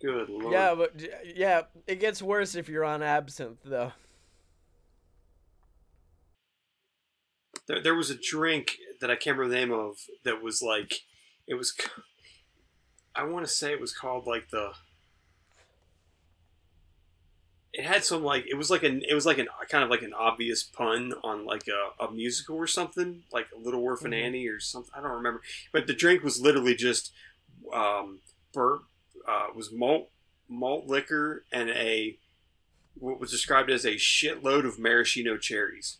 Good 0.00 0.28
lord. 0.28 0.52
Yeah, 0.52 0.74
but 0.74 0.92
yeah, 1.36 1.62
it 1.86 2.00
gets 2.00 2.20
worse 2.20 2.54
if 2.54 2.68
you're 2.68 2.84
on 2.84 3.02
absinthe, 3.02 3.62
though. 3.64 3.92
There, 7.66 7.80
there 7.80 7.94
was 7.94 8.10
a 8.10 8.16
drink 8.16 8.78
that 9.02 9.10
I 9.10 9.16
can't 9.16 9.36
remember 9.36 9.52
the 9.54 9.66
name 9.66 9.72
of 9.78 9.98
that 10.24 10.42
was 10.42 10.62
like, 10.62 11.02
it 11.46 11.54
was. 11.54 11.76
I 13.14 13.24
want 13.24 13.44
to 13.44 13.52
say 13.52 13.72
it 13.72 13.80
was 13.80 13.92
called 13.92 14.26
like 14.26 14.48
the. 14.50 14.72
It 17.74 17.84
had 17.84 18.04
some 18.04 18.22
like 18.22 18.44
it 18.48 18.54
was 18.54 18.70
like 18.70 18.82
an 18.82 19.02
it 19.08 19.14
was 19.14 19.26
like 19.26 19.38
an 19.38 19.48
kind 19.68 19.82
of 19.82 19.90
like 19.90 20.02
an 20.02 20.12
obvious 20.12 20.62
pun 20.62 21.14
on 21.24 21.44
like 21.46 21.64
a, 21.68 22.04
a 22.04 22.10
musical 22.12 22.56
or 22.56 22.66
something 22.66 23.22
like 23.32 23.46
Little 23.58 23.82
Orphan 23.82 24.12
Mhm. 24.12 24.22
Annie 24.24 24.46
or 24.46 24.60
something 24.60 24.92
I 24.94 25.00
don't 25.00 25.10
remember 25.10 25.40
but 25.72 25.86
the 25.86 25.94
drink 25.94 26.22
was 26.22 26.38
literally 26.40 26.74
just 26.74 27.12
um, 27.72 28.20
bur- 28.52 28.82
uh, 29.26 29.46
was 29.54 29.72
malt 29.72 30.10
malt 30.50 30.86
liquor 30.86 31.44
and 31.50 31.70
a 31.70 32.18
what 32.94 33.18
was 33.18 33.30
described 33.30 33.70
as 33.70 33.86
a 33.86 33.94
shitload 33.94 34.66
of 34.66 34.78
maraschino 34.78 35.38
cherries. 35.38 35.96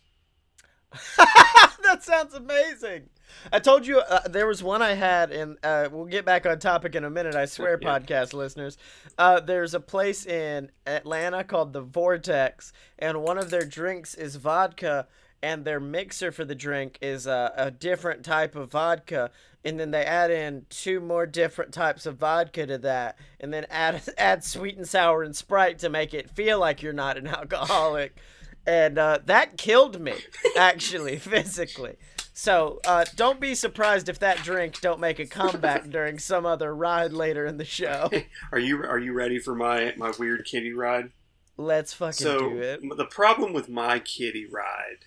that 1.17 1.99
sounds 2.03 2.33
amazing. 2.33 3.09
I 3.51 3.59
told 3.59 3.85
you 3.87 3.99
uh, 3.99 4.27
there 4.27 4.47
was 4.47 4.61
one 4.63 4.81
I 4.81 4.93
had, 4.93 5.31
and 5.31 5.57
uh, 5.63 5.89
we'll 5.91 6.05
get 6.05 6.25
back 6.25 6.45
on 6.45 6.59
topic 6.59 6.95
in 6.95 7.03
a 7.03 7.09
minute. 7.09 7.35
I 7.35 7.45
swear, 7.45 7.79
Yeah. 7.81 7.99
podcast 7.99 8.33
listeners. 8.33 8.77
Uh, 9.17 9.39
there's 9.39 9.73
a 9.73 9.79
place 9.79 10.25
in 10.25 10.71
Atlanta 10.85 11.43
called 11.43 11.73
the 11.73 11.81
Vortex, 11.81 12.73
and 12.99 13.21
one 13.23 13.37
of 13.37 13.49
their 13.49 13.65
drinks 13.65 14.13
is 14.15 14.35
vodka, 14.35 15.07
and 15.41 15.65
their 15.65 15.79
mixer 15.79 16.31
for 16.31 16.45
the 16.45 16.55
drink 16.55 16.97
is 17.01 17.27
uh, 17.27 17.49
a 17.57 17.69
different 17.71 18.23
type 18.23 18.55
of 18.55 18.71
vodka. 18.71 19.31
And 19.65 19.79
then 19.79 19.91
they 19.91 20.03
add 20.03 20.29
in 20.29 20.65
two 20.69 20.99
more 20.99 21.25
different 21.25 21.73
types 21.73 22.05
of 22.05 22.17
vodka 22.17 22.65
to 22.67 22.77
that, 22.79 23.17
and 23.39 23.53
then 23.53 23.65
add 23.69 24.01
add 24.17 24.43
sweet 24.43 24.77
and 24.77 24.87
sour 24.87 25.23
and 25.23 25.35
Sprite 25.35 25.79
to 25.79 25.89
make 25.89 26.13
it 26.13 26.29
feel 26.29 26.59
like 26.59 26.81
you're 26.81 26.93
not 26.93 27.17
an 27.17 27.27
alcoholic. 27.27 28.17
And 28.65 28.97
uh, 28.97 29.19
that 29.25 29.57
killed 29.57 29.99
me, 29.99 30.15
actually, 30.57 31.17
physically. 31.19 31.97
So 32.33 32.79
uh, 32.85 33.05
don't 33.15 33.39
be 33.39 33.53
surprised 33.53 34.09
if 34.09 34.19
that 34.19 34.37
drink 34.37 34.81
don't 34.81 34.99
make 34.99 35.19
a 35.19 35.25
comeback 35.25 35.89
during 35.89 36.17
some 36.17 36.45
other 36.45 36.75
ride 36.75 37.13
later 37.13 37.45
in 37.45 37.57
the 37.57 37.65
show. 37.65 38.09
Are 38.51 38.59
you 38.59 38.83
are 38.83 38.97
you 38.97 39.13
ready 39.13 39.37
for 39.37 39.53
my 39.53 39.93
my 39.97 40.11
weird 40.17 40.45
kitty 40.45 40.73
ride? 40.73 41.11
Let's 41.57 41.93
fucking 41.93 42.13
so 42.13 42.39
do 42.49 42.57
it. 42.59 42.81
the 42.97 43.05
problem 43.05 43.53
with 43.53 43.69
my 43.69 43.99
kitty 43.99 44.47
ride, 44.51 45.05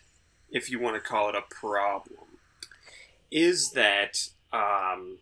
if 0.49 0.71
you 0.71 0.79
want 0.79 0.95
to 0.95 1.01
call 1.01 1.29
it 1.29 1.35
a 1.35 1.43
problem, 1.43 2.39
is 3.33 3.73
that 3.73 4.29
um, 4.53 5.19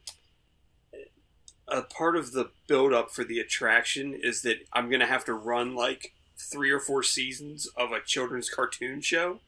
a 1.67 1.83
part 1.83 2.17
of 2.17 2.33
the 2.33 2.51
build 2.69 2.93
up 2.93 3.11
for 3.11 3.25
the 3.25 3.39
attraction 3.39 4.15
is 4.15 4.43
that 4.43 4.57
I'm 4.75 4.91
gonna 4.91 5.07
have 5.07 5.25
to 5.25 5.33
run 5.33 5.75
like 5.75 6.14
three 6.37 6.71
or 6.71 6.81
four 6.81 7.03
seasons 7.03 7.67
of 7.77 7.93
a 7.93 8.01
children's 8.01 8.49
cartoon 8.51 9.01
show. 9.01 9.41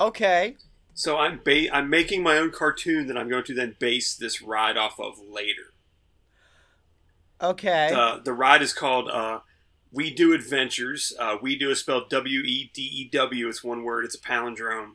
Okay. 0.00 0.56
So 0.94 1.18
I'm 1.18 1.40
ba- 1.44 1.74
I'm 1.74 1.90
making 1.90 2.22
my 2.22 2.36
own 2.38 2.50
cartoon 2.50 3.06
that 3.08 3.16
I'm 3.18 3.28
going 3.28 3.44
to 3.44 3.54
then 3.54 3.76
base 3.78 4.14
this 4.14 4.40
ride 4.40 4.76
off 4.76 4.98
of 5.00 5.18
later. 5.18 5.72
Okay. 7.42 7.90
The 7.90 8.20
the 8.24 8.32
ride 8.32 8.62
is 8.62 8.72
called 8.72 9.08
uh, 9.08 9.40
We 9.92 10.10
Do 10.10 10.32
Adventures. 10.32 11.12
Uh, 11.18 11.36
we 11.40 11.56
Do 11.56 11.70
is 11.70 11.80
spelled 11.80 12.10
W 12.10 12.40
E 12.40 12.70
D 12.72 12.82
E 12.82 13.08
W. 13.12 13.48
It's 13.48 13.64
one 13.64 13.82
word. 13.82 14.04
It's 14.04 14.14
a 14.14 14.20
palindrome. 14.20 14.92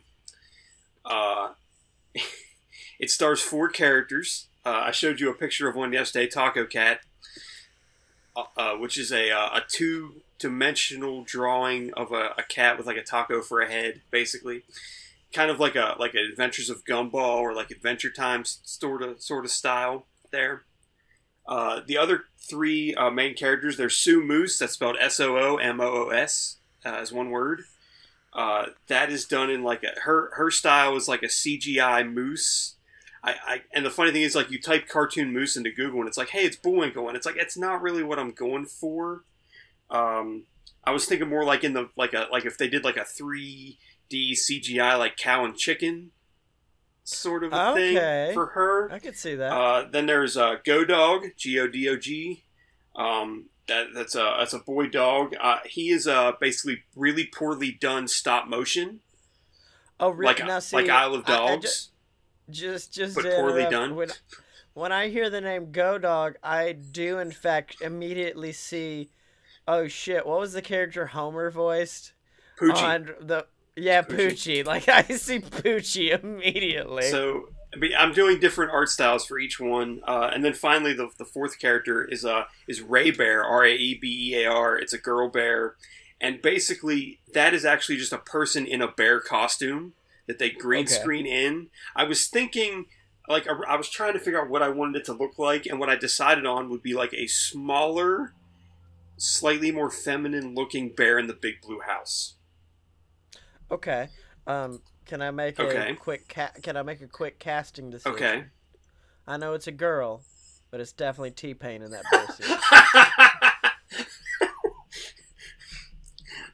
Uh, 1.03 1.49
it 2.99 3.09
stars 3.09 3.41
four 3.41 3.69
characters. 3.69 4.47
Uh, 4.65 4.83
I 4.85 4.91
showed 4.91 5.19
you 5.19 5.29
a 5.29 5.33
picture 5.33 5.67
of 5.69 5.75
one 5.75 5.93
yesterday, 5.93 6.27
Taco 6.27 6.65
Cat, 6.65 6.99
uh, 8.35 8.43
uh, 8.57 8.73
which 8.75 8.97
is 8.97 9.11
a 9.11 9.31
uh, 9.31 9.57
a 9.57 9.61
two 9.67 10.21
dimensional 10.37 11.23
drawing 11.23 11.93
of 11.93 12.11
a, 12.11 12.33
a 12.37 12.43
cat 12.47 12.77
with 12.77 12.87
like 12.87 12.97
a 12.97 13.03
taco 13.03 13.41
for 13.41 13.61
a 13.61 13.69
head, 13.69 14.01
basically. 14.09 14.63
Kind 15.33 15.51
of 15.51 15.59
like 15.59 15.75
a 15.75 15.95
like 15.99 16.15
Adventures 16.15 16.69
of 16.69 16.85
Gumball 16.85 17.39
or 17.39 17.53
like 17.53 17.69
Adventure 17.69 18.09
Time 18.09 18.43
sort 18.45 19.03
of 19.03 19.21
sort 19.21 19.45
of 19.45 19.51
style 19.51 20.07
there. 20.31 20.63
Uh, 21.47 21.81
the 21.85 21.97
other 21.97 22.25
three 22.37 22.93
uh, 22.95 23.09
main 23.09 23.35
characters, 23.35 23.77
they're 23.77 23.89
Sue 23.89 24.23
Moose, 24.23 24.57
that's 24.57 24.73
spelled 24.73 24.97
S 24.99 25.19
O 25.19 25.37
O 25.37 25.57
M 25.57 25.81
O 25.81 26.05
O 26.05 26.09
S, 26.09 26.57
uh, 26.85 26.89
as 26.89 27.11
one 27.11 27.31
word. 27.31 27.63
Uh, 28.33 28.67
that 28.87 29.09
is 29.09 29.25
done 29.25 29.49
in 29.49 29.63
like 29.63 29.83
a 29.83 29.99
her 30.01 30.31
her 30.35 30.51
style 30.51 30.95
is 30.95 31.07
like 31.07 31.23
a 31.23 31.27
CGI 31.27 32.11
moose. 32.11 32.75
I, 33.23 33.31
I 33.45 33.61
and 33.73 33.85
the 33.85 33.89
funny 33.89 34.11
thing 34.11 34.21
is 34.21 34.35
like 34.35 34.49
you 34.51 34.61
type 34.61 34.87
cartoon 34.87 35.33
moose 35.33 35.57
into 35.57 35.71
Google 35.71 35.99
and 35.99 36.07
it's 36.07 36.17
like 36.17 36.29
hey 36.29 36.45
it's 36.45 36.55
Bullwinkle 36.57 37.07
and 37.07 37.17
it's 37.17 37.25
like 37.25 37.35
it's 37.37 37.57
not 37.57 37.81
really 37.81 38.03
what 38.03 38.17
I'm 38.19 38.31
going 38.31 38.65
for. 38.65 39.23
Um, 39.89 40.43
I 40.83 40.91
was 40.91 41.05
thinking 41.05 41.27
more 41.29 41.43
like 41.43 41.63
in 41.63 41.73
the 41.73 41.89
like 41.97 42.13
a 42.13 42.27
like 42.31 42.45
if 42.45 42.57
they 42.57 42.69
did 42.69 42.83
like 42.83 42.97
a 42.97 43.03
three 43.05 43.77
D 44.09 44.33
CGI 44.35 44.97
like 44.97 45.17
cow 45.17 45.43
and 45.45 45.55
chicken 45.55 46.11
sort 47.03 47.43
of 47.43 47.51
a 47.53 47.69
Okay. 47.71 47.93
thing 47.95 48.33
for 48.33 48.47
her. 48.47 48.91
I 48.91 48.99
could 48.99 49.17
see 49.17 49.35
that. 49.35 49.51
Uh, 49.51 49.87
then 49.91 50.05
there's 50.05 50.37
uh, 50.37 50.55
Go 50.63 50.85
Dog, 50.85 51.25
G 51.37 51.59
O 51.59 51.67
D 51.67 51.89
O 51.89 51.97
G. 51.97 52.43
Um, 52.95 53.49
that 53.67 53.87
that's 53.93 54.15
a 54.15 54.35
that's 54.39 54.53
a 54.53 54.59
boy 54.59 54.87
dog. 54.87 55.35
Uh, 55.41 55.57
he 55.65 55.89
is 55.89 56.07
uh, 56.07 56.33
basically 56.39 56.83
really 56.95 57.25
poorly 57.25 57.71
done 57.71 58.07
stop 58.07 58.47
motion, 58.47 58.99
oh, 59.99 60.09
really? 60.09 60.33
like 60.33 60.45
now, 60.45 60.59
see, 60.59 60.75
like 60.75 60.89
Isle 60.89 61.15
of 61.15 61.23
I- 61.29 61.33
I 61.33 61.35
Dogs. 61.35 61.89
Just 62.49 62.93
just 62.93 63.15
but 63.15 63.25
poorly 63.25 63.65
done. 63.69 63.95
When, 63.95 64.09
when 64.73 64.91
I 64.91 65.09
hear 65.09 65.29
the 65.29 65.41
name 65.41 65.71
Go 65.71 65.97
Dog, 65.97 66.35
I 66.43 66.73
do 66.73 67.19
in 67.19 67.31
fact 67.31 67.81
immediately 67.81 68.51
see. 68.51 69.09
Oh 69.67 69.87
shit! 69.87 70.25
What 70.25 70.39
was 70.39 70.53
the 70.53 70.61
character 70.61 71.07
Homer 71.07 71.51
voiced? 71.51 72.13
Poochie. 72.59 72.83
On 72.83 73.09
the 73.21 73.45
yeah, 73.75 74.01
Poochie. 74.01 74.63
Poochie. 74.63 74.65
Like 74.69 74.89
I 74.89 75.03
see 75.03 75.39
Poochie 75.39 76.21
immediately. 76.23 77.03
So 77.03 77.49
I'm 77.97 78.13
doing 78.13 78.39
different 78.39 78.71
art 78.71 78.89
styles 78.89 79.25
for 79.25 79.37
each 79.37 79.59
one, 79.59 80.01
uh, 80.07 80.31
and 80.33 80.43
then 80.43 80.53
finally 80.53 80.93
the, 80.93 81.09
the 81.17 81.25
fourth 81.25 81.59
character 81.59 82.03
is 82.03 82.25
uh, 82.25 82.45
is 82.67 82.81
Ray 82.81 83.11
Bear, 83.11 83.43
R 83.43 83.65
A 83.65 83.73
E 83.73 83.97
B 83.99 84.31
E 84.31 84.43
A 84.43 84.51
R. 84.51 84.77
It's 84.77 84.93
a 84.93 84.97
girl 84.97 85.29
bear, 85.29 85.75
and 86.19 86.41
basically 86.41 87.19
that 87.33 87.53
is 87.53 87.65
actually 87.65 87.97
just 87.97 88.13
a 88.13 88.17
person 88.17 88.65
in 88.65 88.81
a 88.81 88.87
bear 88.87 89.19
costume 89.19 89.93
that 90.29 90.39
they 90.39 90.49
green 90.51 90.85
Okay. 90.85 90.93
screen 90.93 91.25
in. 91.25 91.69
I 91.95 92.05
was 92.05 92.27
thinking, 92.27 92.85
like, 93.27 93.47
I 93.47 93.75
was 93.75 93.89
trying 93.89 94.13
to 94.13 94.19
figure 94.19 94.39
out 94.41 94.49
what 94.49 94.61
I 94.61 94.69
wanted 94.69 94.99
it 95.01 95.05
to 95.07 95.13
look 95.13 95.37
like, 95.39 95.65
and 95.65 95.79
what 95.79 95.89
I 95.89 95.95
decided 95.97 96.45
on 96.45 96.69
would 96.69 96.83
be 96.83 96.93
like 96.93 97.13
a 97.13 97.25
smaller, 97.27 98.33
slightly 99.17 99.71
more 99.71 99.89
feminine 99.91 100.53
looking 100.55 100.93
bear 100.95 101.17
in 101.19 101.25
the 101.27 101.33
big 101.33 101.61
blue 101.61 101.79
house. 101.81 102.35
okay. 103.71 104.07
Um, 104.47 104.81
can 105.05 105.21
I 105.21 105.31
make 105.31 105.59
Okay. 105.59 105.91
a 105.91 105.95
quick 105.95 106.27
ca- 106.29 106.53
Can 106.63 106.77
I 106.77 106.83
make 106.83 107.01
a 107.01 107.07
quick 107.07 107.39
casting 107.39 107.89
decision? 107.89 108.13
Okay. 108.15 108.45
I 109.27 109.37
know 109.37 109.53
it's 109.53 109.67
a 109.67 109.71
girl, 109.71 110.23
but 110.71 110.79
it's 110.79 110.91
definitely 110.91 111.31
T 111.31 111.53
Pain 111.55 111.81
in 111.81 111.91
that 111.91 112.03
person. 112.05 112.45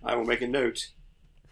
I 0.03 0.15
will 0.15 0.25
make 0.25 0.41
a 0.41 0.47
note. 0.47 0.89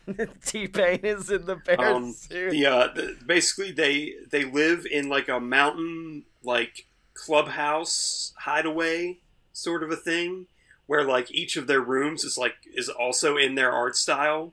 T 0.45 0.67
Pain 0.67 0.99
is 1.03 1.29
in 1.29 1.45
the 1.45 1.55
bear 1.55 1.79
Um, 1.79 2.13
suit. 2.13 2.51
the, 2.51 2.91
the 2.95 3.17
basically 3.25 3.71
they 3.71 4.13
they 4.29 4.43
live 4.45 4.85
in 4.85 5.09
like 5.09 5.29
a 5.29 5.39
mountain 5.39 6.23
like 6.43 6.85
clubhouse 7.13 8.33
hideaway 8.39 9.19
sort 9.53 9.83
of 9.83 9.91
a 9.91 9.95
thing 9.95 10.47
where 10.87 11.03
like 11.03 11.31
each 11.31 11.55
of 11.57 11.67
their 11.67 11.79
rooms 11.81 12.23
is 12.23 12.37
like 12.37 12.55
is 12.73 12.89
also 12.89 13.37
in 13.37 13.55
their 13.55 13.71
art 13.71 13.95
style 13.95 14.51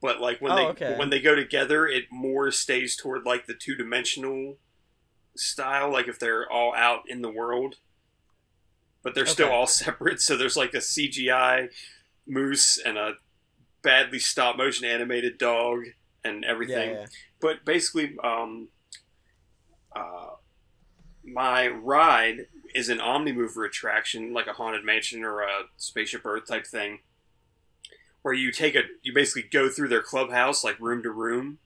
but 0.00 0.20
like 0.20 0.40
when 0.40 0.52
Oh, 0.52 0.56
they 0.56 0.64
okay. 0.66 0.98
when 0.98 1.10
they 1.10 1.20
go 1.20 1.34
together 1.34 1.86
it 1.86 2.04
more 2.10 2.50
stays 2.50 2.94
toward 2.96 3.24
like 3.24 3.46
the 3.46 3.54
two-dimensional 3.54 4.56
style 5.34 5.90
like 5.90 6.06
if 6.08 6.18
they're 6.18 6.48
all 6.50 6.74
out 6.74 7.02
in 7.08 7.22
the 7.22 7.30
world 7.30 7.76
but 9.02 9.14
they're 9.14 9.26
still 9.26 9.50
all 9.50 9.66
separate 9.84 10.20
so 10.20 10.36
there's 10.36 10.56
like 10.56 10.74
a 10.74 10.78
CGI 10.78 11.68
moose 12.26 12.78
and 12.78 12.96
a 12.96 13.14
badly 13.84 14.18
stop 14.18 14.56
motion 14.56 14.86
animated 14.86 15.38
dog 15.38 15.84
and 16.24 16.42
yeah, 16.42 16.50
everything 16.50 16.90
yeah. 16.90 17.06
but 17.40 17.64
basically, 17.64 18.16
um, 18.24 18.68
uh, 19.94 20.30
my 21.24 21.68
ride 21.68 22.46
is 22.74 22.88
an 22.88 22.98
Omnimover 22.98 23.66
attraction, 23.66 24.32
like 24.32 24.46
a 24.46 24.52
haunted 24.52 24.84
mansion 24.84 25.22
or 25.22 25.42
a 25.42 25.64
spaceship 25.76 26.26
Earth 26.26 26.46
type 26.46 26.66
thing, 26.66 26.98
where 28.22 28.34
you 28.34 28.50
take 28.50 28.74
a 28.74 28.82
you 29.02 29.14
basically 29.14 29.48
go 29.48 29.68
through 29.68 29.88
their 29.88 30.02
clubhouse 30.02 30.64
like 30.64 30.78
room 30.80 31.02
to 31.02 31.10
room, 31.10 31.58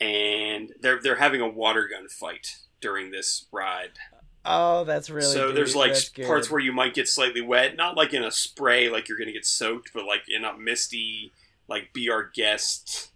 and 0.00 0.72
they're 0.80 1.00
they're 1.00 1.16
having 1.16 1.40
a 1.40 1.48
water 1.48 1.86
gun 1.86 2.08
fight 2.08 2.56
during 2.80 3.10
this 3.10 3.46
ride. 3.52 3.98
Oh, 4.44 4.84
that's 4.84 5.10
really. 5.10 5.30
so 5.30 5.52
there's 5.52 5.76
like 5.76 5.92
That's 5.92 6.08
parts 6.08 6.48
good. 6.48 6.52
where 6.54 6.62
you 6.62 6.72
might 6.72 6.94
get 6.94 7.08
slightly 7.08 7.42
wet, 7.42 7.76
not 7.76 7.96
like 7.96 8.14
in 8.14 8.24
a 8.24 8.30
spray, 8.30 8.88
like 8.88 9.08
you're 9.08 9.18
gonna 9.18 9.32
get 9.32 9.44
soaked, 9.46 9.90
but 9.92 10.06
like 10.06 10.22
in 10.28 10.44
a 10.44 10.56
misty, 10.56 11.32
like 11.68 11.92
be 11.92 12.08
our 12.08 12.24
guest, 12.24 13.10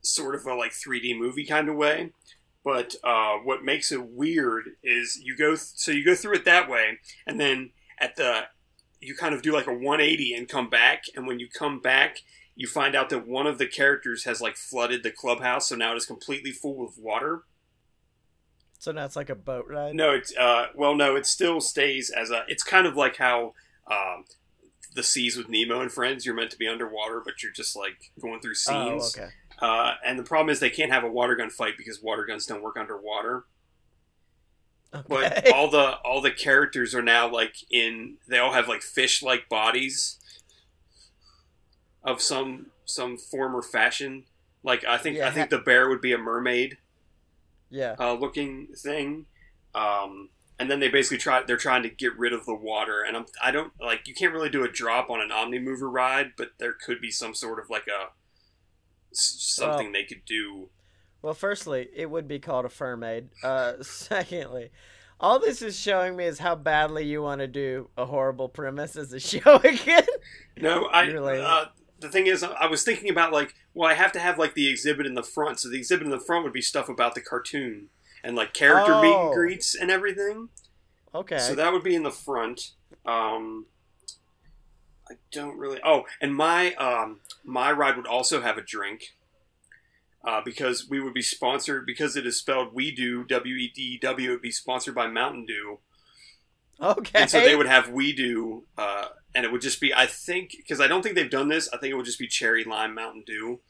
sort 0.00 0.34
of 0.34 0.46
a 0.46 0.54
like 0.54 0.72
3D 0.72 1.18
movie 1.18 1.44
kind 1.44 1.68
of 1.68 1.76
way. 1.76 2.12
But 2.64 2.96
uh, 3.04 3.34
what 3.44 3.64
makes 3.64 3.92
it 3.92 4.04
weird 4.04 4.70
is 4.82 5.20
you 5.22 5.36
go 5.36 5.50
th- 5.50 5.60
so 5.60 5.90
you 5.92 6.04
go 6.04 6.14
through 6.14 6.36
it 6.36 6.44
that 6.46 6.68
way, 6.70 6.98
and 7.26 7.38
then 7.38 7.70
at 7.98 8.16
the 8.16 8.42
you 9.00 9.14
kind 9.14 9.34
of 9.34 9.42
do 9.42 9.52
like 9.52 9.66
a 9.66 9.72
180 9.72 10.34
and 10.34 10.48
come 10.48 10.68
back, 10.70 11.04
and 11.14 11.26
when 11.26 11.38
you 11.38 11.48
come 11.48 11.80
back. 11.80 12.18
You 12.60 12.66
find 12.66 12.96
out 12.96 13.08
that 13.10 13.24
one 13.24 13.46
of 13.46 13.58
the 13.58 13.68
characters 13.68 14.24
has 14.24 14.40
like 14.40 14.56
flooded 14.56 15.04
the 15.04 15.12
clubhouse, 15.12 15.68
so 15.68 15.76
now 15.76 15.92
it 15.92 15.96
is 15.96 16.06
completely 16.06 16.50
full 16.50 16.84
of 16.84 16.98
water. 16.98 17.44
So 18.88 18.92
now 18.92 19.04
it's 19.04 19.16
like 19.16 19.28
a 19.28 19.34
boat 19.34 19.66
ride. 19.68 19.94
No, 19.94 20.12
it's 20.14 20.34
uh, 20.34 20.68
well, 20.74 20.94
no, 20.94 21.14
it 21.14 21.26
still 21.26 21.60
stays 21.60 22.08
as 22.08 22.30
a. 22.30 22.44
It's 22.48 22.62
kind 22.62 22.86
of 22.86 22.96
like 22.96 23.18
how 23.18 23.52
um, 23.86 24.24
the 24.94 25.02
seas 25.02 25.36
with 25.36 25.50
Nemo 25.50 25.82
and 25.82 25.92
friends. 25.92 26.24
You're 26.24 26.34
meant 26.34 26.50
to 26.52 26.56
be 26.56 26.66
underwater, 26.66 27.20
but 27.22 27.42
you're 27.42 27.52
just 27.52 27.76
like 27.76 28.12
going 28.18 28.40
through 28.40 28.54
Oh, 28.70 28.98
scenes. 28.98 29.14
okay. 29.14 29.28
Uh, 29.60 29.92
and 30.06 30.18
the 30.18 30.22
problem 30.22 30.48
is 30.48 30.58
they 30.58 30.70
can't 30.70 30.90
have 30.90 31.04
a 31.04 31.10
water 31.10 31.36
gun 31.36 31.50
fight 31.50 31.74
because 31.76 32.02
water 32.02 32.24
guns 32.24 32.46
don't 32.46 32.62
work 32.62 32.78
underwater. 32.78 33.44
But 35.06 35.52
all 35.52 35.68
the 35.68 35.96
all 35.98 36.22
the 36.22 36.30
characters 36.30 36.94
are 36.94 37.02
now 37.02 37.30
like 37.30 37.56
in. 37.70 38.16
They 38.26 38.38
all 38.38 38.54
have 38.54 38.68
like 38.68 38.80
fish 38.80 39.22
like 39.22 39.50
bodies 39.50 40.16
of 42.02 42.22
some 42.22 42.68
some 42.86 43.18
form 43.18 43.54
or 43.54 43.60
fashion. 43.60 44.24
Like 44.62 44.82
I 44.86 44.96
think 44.96 45.18
Yeah, 45.18 45.28
I 45.28 45.30
think 45.30 45.50
the 45.50 45.58
bear 45.58 45.90
would 45.90 46.00
be 46.00 46.14
a 46.14 46.18
mermaid 46.18 46.78
yeah. 47.70 47.94
uh, 47.98 48.14
looking 48.14 48.68
thing. 48.76 49.26
Um, 49.74 50.30
and 50.58 50.70
then 50.70 50.80
they 50.80 50.88
basically 50.88 51.18
try 51.18 51.42
they're 51.42 51.56
trying 51.56 51.82
to 51.84 51.88
get 51.88 52.16
rid 52.18 52.32
of 52.32 52.44
the 52.44 52.54
water 52.54 53.02
and 53.06 53.16
I'm, 53.16 53.26
I 53.42 53.52
don't 53.52 53.72
like 53.80 54.08
you 54.08 54.14
can't 54.14 54.32
really 54.32 54.48
do 54.48 54.64
a 54.64 54.68
drop 54.68 55.08
on 55.08 55.20
an 55.20 55.30
Omnimover 55.30 55.92
ride, 55.92 56.32
but 56.36 56.50
there 56.58 56.72
could 56.72 57.00
be 57.00 57.10
some 57.10 57.34
sort 57.34 57.60
of 57.60 57.70
like 57.70 57.86
a 57.86 58.10
something 59.12 59.92
they 59.92 60.04
could 60.04 60.24
do. 60.26 60.68
Well, 61.22 61.34
firstly, 61.34 61.88
it 61.94 62.10
would 62.10 62.28
be 62.28 62.38
called 62.38 62.64
a 62.64 62.68
fermaid. 62.68 63.28
Uh, 63.42 63.74
secondly, 63.82 64.70
all 65.20 65.38
this 65.38 65.62
is 65.62 65.78
showing 65.78 66.16
me 66.16 66.24
is 66.24 66.38
how 66.38 66.54
badly 66.54 67.04
you 67.04 67.22
want 67.22 67.40
to 67.40 67.46
do 67.46 67.90
a 67.96 68.06
horrible 68.06 68.48
premise 68.48 68.96
as 68.96 69.12
a 69.12 69.20
show 69.20 69.56
again. 69.56 70.06
No, 70.56 70.86
I 70.86 71.08
uh, 71.12 71.66
the 72.00 72.08
thing 72.08 72.26
is 72.26 72.42
I 72.42 72.66
was 72.66 72.82
thinking 72.84 73.10
about 73.10 73.32
like 73.32 73.54
well 73.74 73.90
I 73.90 73.94
have 73.94 74.12
to 74.12 74.20
have 74.20 74.38
like 74.38 74.54
the 74.54 74.68
exhibit 74.68 75.06
in 75.06 75.14
the 75.14 75.22
front, 75.22 75.60
so 75.60 75.68
the 75.68 75.78
exhibit 75.78 76.04
in 76.06 76.10
the 76.10 76.20
front 76.20 76.44
would 76.44 76.52
be 76.52 76.62
stuff 76.62 76.88
about 76.88 77.14
the 77.14 77.20
cartoon 77.20 77.88
and 78.24 78.36
like 78.36 78.52
character 78.54 79.00
meet 79.00 79.14
Oh. 79.14 79.26
and 79.26 79.34
greets 79.34 79.74
and 79.74 79.90
everything. 79.90 80.48
Okay. 81.14 81.38
So 81.38 81.54
that 81.54 81.72
would 81.72 81.82
be 81.82 81.94
in 81.94 82.02
the 82.02 82.10
front. 82.10 82.72
Um, 83.06 83.66
I 85.10 85.14
don't 85.32 85.56
really. 85.56 85.80
Oh, 85.84 86.04
and 86.20 86.34
my 86.34 86.74
um, 86.74 87.20
my 87.44 87.72
ride 87.72 87.96
would 87.96 88.06
also 88.06 88.40
have 88.42 88.58
a 88.58 88.62
drink. 88.62 89.14
Uh, 90.24 90.42
because 90.44 90.88
we 90.90 91.00
would 91.00 91.14
be 91.14 91.22
sponsored 91.22 91.86
because 91.86 92.16
it 92.16 92.26
is 92.26 92.36
spelled 92.36 92.74
we 92.74 92.90
do 92.94 93.22
W 93.24 93.54
E 93.54 93.72
D 93.74 93.96
W 94.02 94.28
it 94.28 94.32
would 94.32 94.42
be 94.42 94.50
sponsored 94.50 94.94
by 94.94 95.06
Mountain 95.06 95.46
Dew 95.46 95.78
okay. 96.80 97.20
and 97.22 97.30
so 97.30 97.40
they 97.40 97.56
would 97.56 97.66
have 97.66 97.90
we 97.90 98.12
do 98.12 98.64
uh, 98.76 99.06
and 99.34 99.44
it 99.44 99.52
would 99.52 99.60
just 99.60 99.80
be 99.80 99.92
I 99.94 100.06
think 100.06 100.54
because 100.56 100.80
I 100.80 100.86
don't 100.86 101.02
think 101.02 101.14
they've 101.14 101.30
done 101.30 101.48
this 101.48 101.68
I 101.72 101.78
think 101.78 101.92
it 101.92 101.96
would 101.96 102.06
just 102.06 102.18
be 102.18 102.26
cherry 102.26 102.64
lime 102.64 102.94
Mountain 102.94 103.24
Dew 103.26 103.60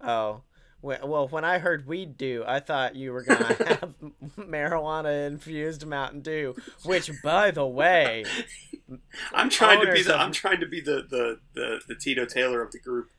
Oh. 0.00 0.42
Well, 0.82 1.26
when 1.26 1.44
I 1.44 1.58
heard 1.58 1.88
weed 1.88 2.16
do, 2.16 2.44
I 2.46 2.60
thought 2.60 2.94
you 2.94 3.12
were 3.12 3.22
gonna 3.22 3.44
have 3.54 3.94
marijuana 4.38 5.26
infused 5.26 5.84
Mountain 5.84 6.20
Dew, 6.20 6.54
which, 6.84 7.10
by 7.24 7.50
the 7.50 7.66
way, 7.66 8.24
I'm 9.34 9.50
trying 9.50 9.84
to 9.84 9.92
be 9.92 10.02
the 10.02 10.16
I'm 10.16 10.30
trying 10.30 10.60
to 10.60 10.66
be 10.66 10.80
the 10.80 11.04
the, 11.08 11.40
the, 11.54 11.80
the 11.88 11.94
Tito 11.96 12.24
Taylor 12.24 12.62
of 12.62 12.70
the 12.70 12.78
group 12.78 13.10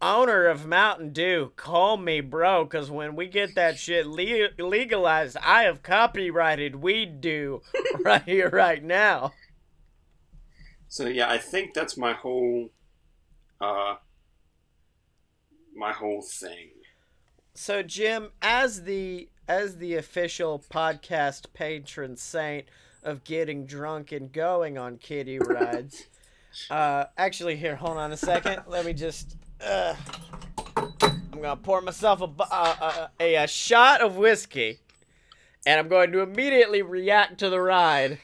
owner 0.00 0.46
of 0.46 0.66
Mountain 0.66 1.12
Dew, 1.12 1.52
call 1.56 1.96
me 1.96 2.20
bro, 2.20 2.66
cause 2.66 2.90
when 2.90 3.16
we 3.16 3.26
get 3.26 3.54
that 3.54 3.78
shit 3.78 4.06
le- 4.06 4.50
legalized, 4.58 5.36
I 5.42 5.62
have 5.62 5.82
copyrighted 5.82 6.76
weed 6.76 7.20
do 7.20 7.62
right 8.04 8.22
here, 8.22 8.50
right 8.50 8.82
now. 8.82 9.32
So 10.88 11.06
yeah, 11.06 11.30
I 11.30 11.38
think 11.38 11.74
that's 11.74 11.96
my 11.96 12.12
whole, 12.12 12.70
uh, 13.60 13.96
my 15.74 15.92
whole 15.92 16.22
thing. 16.22 16.70
So 17.54 17.82
Jim, 17.82 18.32
as 18.42 18.82
the 18.82 19.28
as 19.48 19.78
the 19.78 19.94
official 19.94 20.62
podcast 20.70 21.46
patron 21.54 22.16
saint 22.16 22.66
of 23.02 23.24
getting 23.24 23.64
drunk 23.66 24.12
and 24.12 24.32
going 24.32 24.76
on 24.76 24.98
kiddie 24.98 25.38
rides, 25.38 26.06
uh, 26.70 27.04
actually, 27.16 27.56
here, 27.56 27.76
hold 27.76 27.96
on 27.96 28.12
a 28.12 28.16
second. 28.16 28.62
Let 28.66 28.84
me 28.84 28.92
just. 28.92 29.36
Uh, 29.64 29.94
I'm 30.76 31.42
gonna 31.42 31.56
pour 31.56 31.80
myself 31.80 32.20
a, 32.20 32.24
uh, 32.24 32.76
uh, 32.80 33.08
a 33.20 33.34
a 33.36 33.46
shot 33.46 34.00
of 34.00 34.16
whiskey, 34.16 34.80
and 35.64 35.80
I'm 35.80 35.88
going 35.88 36.12
to 36.12 36.20
immediately 36.20 36.82
react 36.82 37.38
to 37.38 37.50
the 37.50 37.60
ride 37.60 38.18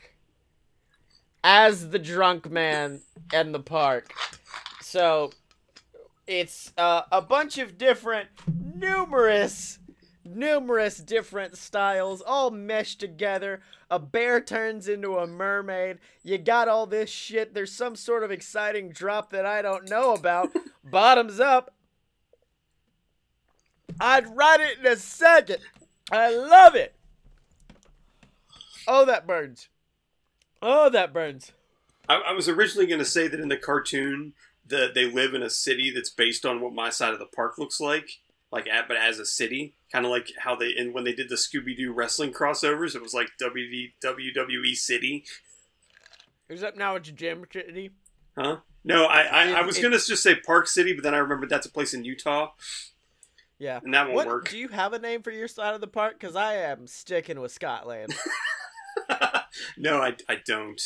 as 1.45 1.91
the 1.91 1.99
drunk 1.99 2.51
man 2.51 3.01
in 3.33 3.53
the 3.53 3.61
park. 3.61 4.13
So 4.81 5.33
it's 6.27 6.73
uh, 6.79 7.03
a 7.11 7.21
bunch 7.21 7.59
of 7.59 7.79
different, 7.79 8.29
numerous, 8.75 9.79
numerous 10.37 10.99
different 10.99 11.57
styles 11.57 12.21
all 12.21 12.51
meshed 12.51 13.01
together. 13.01 13.61
A 13.91 13.99
bear 13.99 14.41
turns 14.41 14.89
into 14.89 15.19
a 15.19 15.27
mermaid. 15.27 15.99
You 16.23 16.39
got 16.39 16.69
all 16.69 16.87
this 16.87 17.11
shit. 17.11 17.55
There's 17.55 17.73
some 17.73 17.97
sort 17.97 18.23
of 18.23 18.31
exciting 18.31 18.91
drop 18.91 19.31
that 19.31 19.47
I 19.47 19.63
don't 19.63 19.89
know 19.89 20.15
about. 20.15 20.51
Bottoms 20.85 21.41
up. 21.41 21.75
I'd 24.01 24.37
ride 24.37 24.61
it 24.61 24.79
in 24.79 24.87
a 24.87 24.97
second. 24.97 25.59
I 26.11 26.35
love 26.35 26.75
it. 26.75 26.95
Oh, 28.89 29.05
that 29.05 29.27
burns. 29.27 29.69
Oh, 30.61 30.89
that 30.91 31.13
burns. 31.13 31.53
I, 32.09 32.17
I 32.29 32.33
was 32.33 32.49
originally 32.49 32.87
going 32.87 32.99
to 32.99 33.05
say 33.05 33.29
that 33.29 33.41
in 33.41 33.49
the 33.49 33.57
cartoon, 33.57 34.35
that 34.67 34.95
they 34.95 35.05
live 35.05 35.35
in 35.35 35.43
a 35.43 35.51
city 35.51 35.93
that's 35.95 36.11
based 36.11 36.47
on 36.47 36.61
what 36.61 36.73
my 36.73 36.91
side 36.91 37.13
of 37.13 37.19
the 37.19 37.27
park 37.27 37.59
looks 37.59 37.81
like, 37.81 38.22
like 38.53 38.69
at, 38.69 38.87
but 38.87 38.97
as 38.99 39.19
a 39.19 39.27
city, 39.27 39.75
kind 39.91 40.05
of 40.05 40.11
like 40.13 40.29
how 40.39 40.55
they 40.55 40.73
and 40.77 40.93
when 40.95 41.03
they 41.05 41.13
did 41.15 41.29
the 41.29 41.35
Scooby 41.37 41.77
Doo 41.77 41.93
wrestling 41.93 42.33
crossovers, 42.33 42.95
it 42.95 43.03
was 43.03 43.15
like 43.15 43.31
WD, 43.41 43.95
WWE 44.05 44.75
City, 44.77 45.25
Is 46.49 46.61
that 46.61 46.77
now 46.77 46.95
it's 46.97 47.11
Jim 47.11 47.45
City? 47.53 47.91
huh? 48.39 48.59
No, 48.85 49.07
I 49.07 49.23
I, 49.23 49.51
I 49.53 49.63
was 49.63 49.79
it- 49.79 49.83
going 49.83 49.93
to 49.93 49.99
just 49.99 50.23
say 50.23 50.35
Park 50.37 50.67
City, 50.69 50.93
but 50.93 51.03
then 51.03 51.15
I 51.15 51.19
remembered 51.19 51.49
that's 51.49 51.67
a 51.67 51.71
place 51.73 51.95
in 51.95 52.05
Utah, 52.05 52.51
Yeah. 53.59 53.81
and 53.83 53.95
that 53.95 54.05
won't 54.07 54.17
What 54.17 54.27
work. 54.27 54.49
do 54.51 54.59
you 54.59 54.69
have 54.69 54.93
a 54.93 54.99
name 54.99 55.23
for 55.23 55.31
your 55.31 55.49
side 55.49 55.75
of 55.75 55.81
the 55.81 55.87
park? 55.87 56.19
Because 56.21 56.37
I 56.37 56.55
am 56.57 56.87
sticking 56.87 57.41
with 57.41 57.53
Scotland. 57.53 58.13
no, 59.79 60.03
I, 60.03 60.17
I 60.29 60.37
don't. 60.47 60.81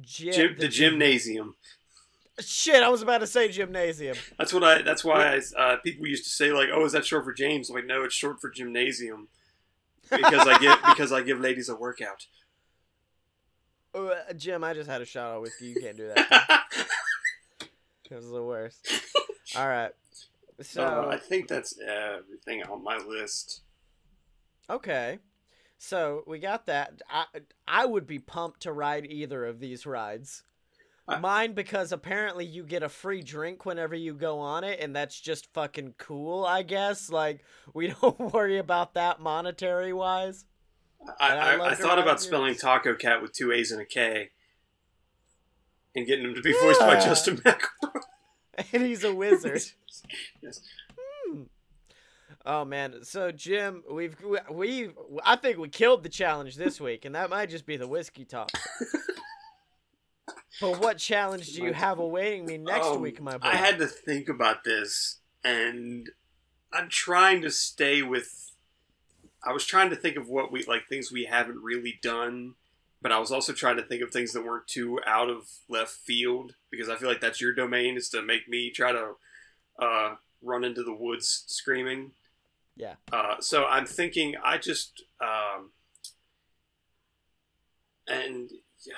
Gym, 0.00 0.32
Gym, 0.32 0.56
the 0.58 0.68
gymnasium. 0.68 1.54
Shit, 2.38 2.82
I 2.82 2.88
was 2.90 3.00
about 3.02 3.18
to 3.18 3.26
say 3.26 3.48
gymnasium. 3.48 4.16
That's 4.38 4.52
what 4.52 4.62
I. 4.62 4.82
That's 4.82 5.02
why 5.04 5.36
I, 5.36 5.40
uh, 5.58 5.76
people 5.78 6.06
used 6.06 6.24
to 6.24 6.30
say 6.30 6.52
like, 6.52 6.68
"Oh, 6.72 6.84
is 6.84 6.92
that 6.92 7.06
short 7.06 7.24
for 7.24 7.32
James?" 7.32 7.70
I'm 7.70 7.76
like, 7.76 7.86
no, 7.86 8.04
it's 8.04 8.14
short 8.14 8.40
for 8.40 8.50
gymnasium 8.50 9.28
because 10.10 10.46
I 10.46 10.58
give 10.58 10.78
because 10.86 11.12
I 11.12 11.22
give 11.22 11.40
ladies 11.40 11.68
a 11.70 11.74
workout. 11.76 12.26
Uh, 13.94 14.14
Jim, 14.36 14.62
I 14.62 14.74
just 14.74 14.90
had 14.90 15.00
a 15.00 15.06
shot 15.06 15.36
of 15.36 15.42
whiskey. 15.42 15.68
You 15.68 15.74
You 15.76 15.80
can't 15.80 15.96
do 15.96 16.08
that. 16.14 16.64
It 18.08 18.14
was 18.14 18.30
the 18.30 18.42
worst. 18.44 18.86
All 19.56 19.66
right. 19.66 19.90
So 20.62 20.84
Uh, 20.84 21.08
I 21.10 21.16
think 21.16 21.48
that's 21.48 21.76
everything 21.80 22.62
on 22.62 22.84
my 22.84 22.98
list. 22.98 23.62
okay. 24.70 25.18
So 25.78 26.22
we 26.26 26.38
got 26.38 26.66
that. 26.66 27.02
I 27.10 27.24
I 27.66 27.84
would 27.84 28.06
be 28.06 28.18
pumped 28.20 28.60
to 28.62 28.72
ride 28.72 29.06
either 29.06 29.44
of 29.44 29.58
these 29.58 29.86
rides. 29.86 30.44
I- 31.08 31.18
Mine 31.20 31.52
because 31.52 31.92
apparently 31.92 32.44
you 32.44 32.64
get 32.64 32.82
a 32.82 32.88
free 32.88 33.22
drink 33.22 33.64
whenever 33.64 33.94
you 33.94 34.12
go 34.14 34.38
on 34.40 34.64
it, 34.64 34.80
and 34.80 34.94
that's 34.94 35.20
just 35.20 35.52
fucking 35.52 35.94
cool. 35.98 36.44
I 36.44 36.62
guess 36.62 37.10
like 37.10 37.44
we 37.74 37.88
don't 38.00 38.18
worry 38.32 38.58
about 38.58 38.94
that 38.94 39.20
monetary 39.20 39.92
wise. 39.92 40.44
I, 41.20 41.36
I 41.36 41.70
I, 41.70 41.74
thought 41.74 42.00
about 42.00 42.20
spelling. 42.20 42.56
Taco 42.56 42.94
Cat 42.94 43.22
with 43.22 43.32
two 43.32 43.52
A's 43.52 43.70
and 43.70 43.80
a 43.80 43.84
K, 43.84 44.30
and 45.94 46.06
getting 46.06 46.24
him 46.24 46.34
to 46.34 46.42
be 46.42 46.52
voiced 46.52 46.80
by 46.80 46.98
Justin 46.98 47.36
McElroy. 47.44 48.00
and 48.72 48.82
he's 48.82 49.04
a 49.04 49.14
wizard. 49.14 49.62
yes. 50.42 50.60
Hmm. 50.98 51.42
Oh 52.44 52.64
man, 52.64 53.04
so 53.04 53.30
Jim, 53.30 53.84
we've 53.88 54.16
we, 54.24 54.38
we 54.50 54.90
I 55.24 55.36
think 55.36 55.58
we 55.58 55.68
killed 55.68 56.02
the 56.02 56.08
challenge 56.08 56.56
this 56.56 56.80
week, 56.80 57.04
and 57.04 57.14
that 57.14 57.30
might 57.30 57.50
just 57.50 57.66
be 57.66 57.76
the 57.76 57.86
whiskey 57.86 58.24
talk. 58.24 58.50
But 60.60 60.80
what 60.80 60.98
challenge 60.98 61.52
do 61.52 61.62
you 61.62 61.72
have 61.72 61.98
awaiting 61.98 62.46
me 62.46 62.58
next 62.58 62.86
Um, 62.86 63.00
week, 63.00 63.20
my 63.20 63.38
boy? 63.38 63.48
I 63.48 63.56
had 63.56 63.78
to 63.78 63.86
think 63.86 64.28
about 64.28 64.64
this, 64.64 65.18
and 65.44 66.10
I'm 66.72 66.88
trying 66.88 67.42
to 67.42 67.50
stay 67.50 68.02
with. 68.02 68.52
I 69.44 69.52
was 69.52 69.64
trying 69.64 69.90
to 69.90 69.96
think 69.96 70.16
of 70.16 70.28
what 70.28 70.50
we 70.50 70.64
like 70.64 70.88
things 70.88 71.12
we 71.12 71.24
haven't 71.26 71.62
really 71.62 71.98
done, 72.02 72.54
but 73.00 73.12
I 73.12 73.18
was 73.18 73.30
also 73.30 73.52
trying 73.52 73.76
to 73.76 73.82
think 73.82 74.02
of 74.02 74.10
things 74.10 74.32
that 74.32 74.44
weren't 74.44 74.66
too 74.66 74.98
out 75.06 75.28
of 75.30 75.48
left 75.68 75.92
field 75.92 76.54
because 76.70 76.88
I 76.88 76.96
feel 76.96 77.08
like 77.08 77.20
that's 77.20 77.40
your 77.40 77.52
domain 77.52 77.96
is 77.96 78.08
to 78.10 78.22
make 78.22 78.48
me 78.48 78.70
try 78.70 78.92
to 78.92 79.12
uh, 79.78 80.16
run 80.42 80.64
into 80.64 80.82
the 80.82 80.94
woods 80.94 81.44
screaming. 81.46 82.12
Yeah. 82.76 82.94
Uh, 83.12 83.36
so 83.40 83.64
I'm 83.66 83.86
thinking 83.86 84.34
I 84.44 84.58
just 84.58 85.04
um, 85.20 85.70
and 88.08 88.50
yeah, 88.84 88.94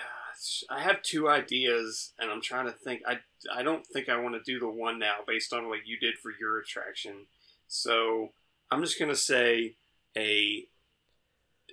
I 0.70 0.81
have 0.81 1.03
two 1.03 1.29
ideas, 1.29 2.12
and 2.18 2.31
I'm 2.31 2.42
trying 2.42 2.66
to 2.66 2.72
think. 2.72 3.03
I 3.07 3.18
I 3.53 3.62
don't 3.62 3.87
think 3.87 4.09
I 4.09 4.20
want 4.20 4.35
to 4.35 4.53
do 4.53 4.61
the 4.61 4.68
one 4.68 4.98
now 4.98 5.16
based 5.27 5.53
on 5.53 5.68
what 5.68 5.87
you 5.87 5.98
did 5.98 6.18
for 6.18 6.33
your 6.38 6.59
attraction. 6.59 7.27
So 7.66 8.33
I'm 8.70 8.83
just 8.83 8.98
gonna 8.98 9.16
say 9.16 9.77
a 10.16 10.66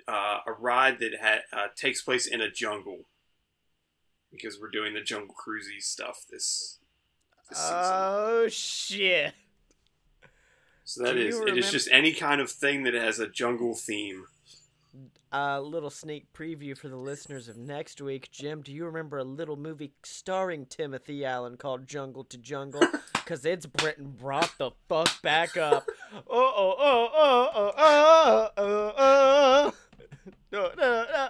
uh, 0.07 0.39
a 0.47 0.51
ride 0.53 0.99
that 0.99 1.13
ha- 1.21 1.57
uh, 1.57 1.67
takes 1.75 2.01
place 2.01 2.27
in 2.27 2.41
a 2.41 2.49
jungle 2.49 3.05
because 4.31 4.59
we're 4.59 4.69
doing 4.69 4.93
the 4.93 5.01
jungle 5.01 5.35
cruisy 5.35 5.81
stuff 5.81 6.25
this, 6.29 6.79
this 7.49 7.59
season. 7.59 7.73
oh 7.75 8.47
shit! 8.49 9.33
So 10.83 11.03
that 11.03 11.17
is 11.17 11.39
it 11.39 11.57
is 11.57 11.71
just 11.71 11.89
any 11.91 12.13
kind 12.13 12.41
of 12.41 12.51
thing 12.51 12.83
that 12.83 12.93
has 12.93 13.19
a 13.19 13.27
jungle 13.27 13.75
theme. 13.75 14.25
A 15.31 15.59
little 15.59 15.89
sneak 15.89 16.31
preview 16.33 16.77
for 16.77 16.87
the 16.87 16.95
listeners 16.95 17.49
of 17.49 17.57
next 17.57 17.99
week. 17.99 18.29
Jim, 18.31 18.61
do 18.61 18.71
you 18.71 18.85
remember 18.85 19.17
a 19.17 19.23
little 19.23 19.57
movie 19.57 19.93
starring 20.03 20.65
Timothy 20.65 21.25
Allen 21.25 21.57
called 21.57 21.87
Jungle 21.87 22.23
to 22.25 22.37
Jungle? 22.37 22.81
Because 23.25 23.43
it's 23.43 23.65
Britain 23.65 24.13
brought 24.15 24.55
the 24.59 24.69
fuck 24.87 25.21
back 25.23 25.57
up. 25.57 25.87
Oh, 26.13 26.21
oh, 26.29 26.75
oh, 26.79 27.09
oh, 27.13 27.49
oh, 27.55 27.71
oh, 27.77 28.49
oh, 28.55 28.93
oh. 28.97 29.73
No, 30.51 30.71
no, 30.77 31.05
no. 31.11 31.29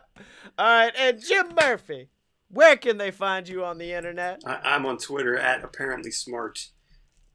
All 0.58 0.66
right, 0.66 0.94
and 0.96 1.20
Jim 1.20 1.54
Murphy, 1.60 2.10
where 2.50 2.76
can 2.78 2.98
they 2.98 3.12
find 3.12 3.48
you 3.48 3.64
on 3.66 3.78
the 3.78 3.94
internet? 3.94 4.42
I, 4.46 4.60
I'm 4.64 4.86
on 4.86 4.98
Twitter 4.98 5.38
at 5.38 5.64
apparently 5.64 6.12
smart, 6.12 6.68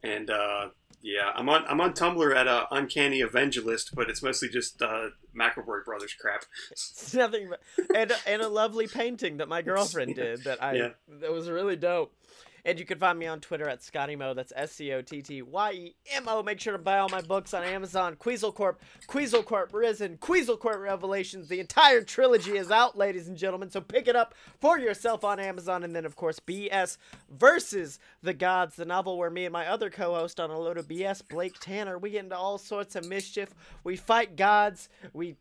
and 0.05 0.31
uh, 0.31 0.69
yeah, 1.03 1.31
I'm 1.35 1.49
on 1.49 1.65
I'm 1.69 1.81
on 1.81 1.93
Tumblr 1.93 2.37
at 2.37 2.47
uh, 2.49 2.67
uncanny 2.71 3.21
evangelist, 3.21 3.95
but 3.95 4.11
it's 4.11 4.23
mostly 4.23 4.49
just 4.49 4.81
uh, 4.83 5.09
McElroy 5.35 5.85
Brothers 5.85 6.15
crap. 6.15 6.45
It's 6.71 7.15
nothing 7.23 7.51
but 7.51 7.61
and 7.97 8.13
and 8.27 8.43
a 8.43 8.49
lovely 8.49 8.87
painting 8.87 9.39
that 9.39 9.49
my 9.49 9.63
girlfriend 9.63 10.15
did 10.15 10.45
that 10.45 10.63
I 10.63 10.75
Yeah. 10.75 10.89
that 11.21 11.33
was 11.33 11.49
really 11.49 11.77
dope. 11.77 12.13
And 12.65 12.79
you 12.79 12.85
can 12.85 12.99
find 12.99 13.19
me 13.19 13.27
on 13.27 13.41
Twitter 13.41 13.69
at 13.69 13.83
Scotty 13.83 14.17
Mo. 14.17 14.35
That's 14.35 14.53
S 14.55 14.73
C 14.73 14.93
O 14.93 15.03
T 15.03 15.23
T 15.23 15.43
Y 15.43 15.73
E 15.73 15.95
M 16.13 16.25
O. 16.29 16.43
Make 16.43 16.61
sure 16.61 16.73
to 16.73 16.79
buy 16.79 16.99
all 16.99 17.09
my 17.09 17.21
books 17.21 17.55
on 17.55 17.63
Amazon. 17.63 18.17
Queasel 18.17 18.53
Corp, 18.53 18.81
Queasel 19.07 19.43
Corp 19.43 19.73
Risen, 19.73 20.17
Queasel 20.19 20.57
Corp 20.57 20.79
Revelations. 20.81 21.49
The 21.49 21.61
entire 21.61 22.03
trilogy 22.03 22.57
is 22.57 22.71
out, 22.71 22.97
ladies 22.97 23.29
and 23.29 23.37
gentlemen. 23.37 23.71
So 23.71 23.81
pick 23.81 24.09
it 24.09 24.17
up 24.17 24.35
for 24.61 24.79
yourself 24.79 25.25
on 25.25 25.41
Amazon. 25.41 25.83
And 25.83 25.95
then, 25.95 26.05
of 26.05 26.17
course, 26.17 26.41
BS 26.41 26.97
versus 27.31 27.99
the 28.23 28.35
Gods, 28.35 28.77
the 28.77 28.85
novel 28.85 29.19
where 29.19 29.31
me 29.31 29.45
and 29.45 29.53
my 29.53 29.67
other 29.67 29.91
co-host 29.91 30.41
on 30.41 30.51
a 30.51 30.59
load 30.59 30.79
of 30.79 30.89
BS, 30.89 31.23
Blake 31.29 31.59
Tanner, 31.61 31.99
we 31.99 32.11
get 32.11 32.25
into 32.25 32.37
all 32.37 32.59
sorts 32.59 32.97
of 32.97 33.07
mischief. 33.07 33.55
We 33.85 33.97
fight 33.97 34.37
gods. 34.37 34.89
We 35.13 35.37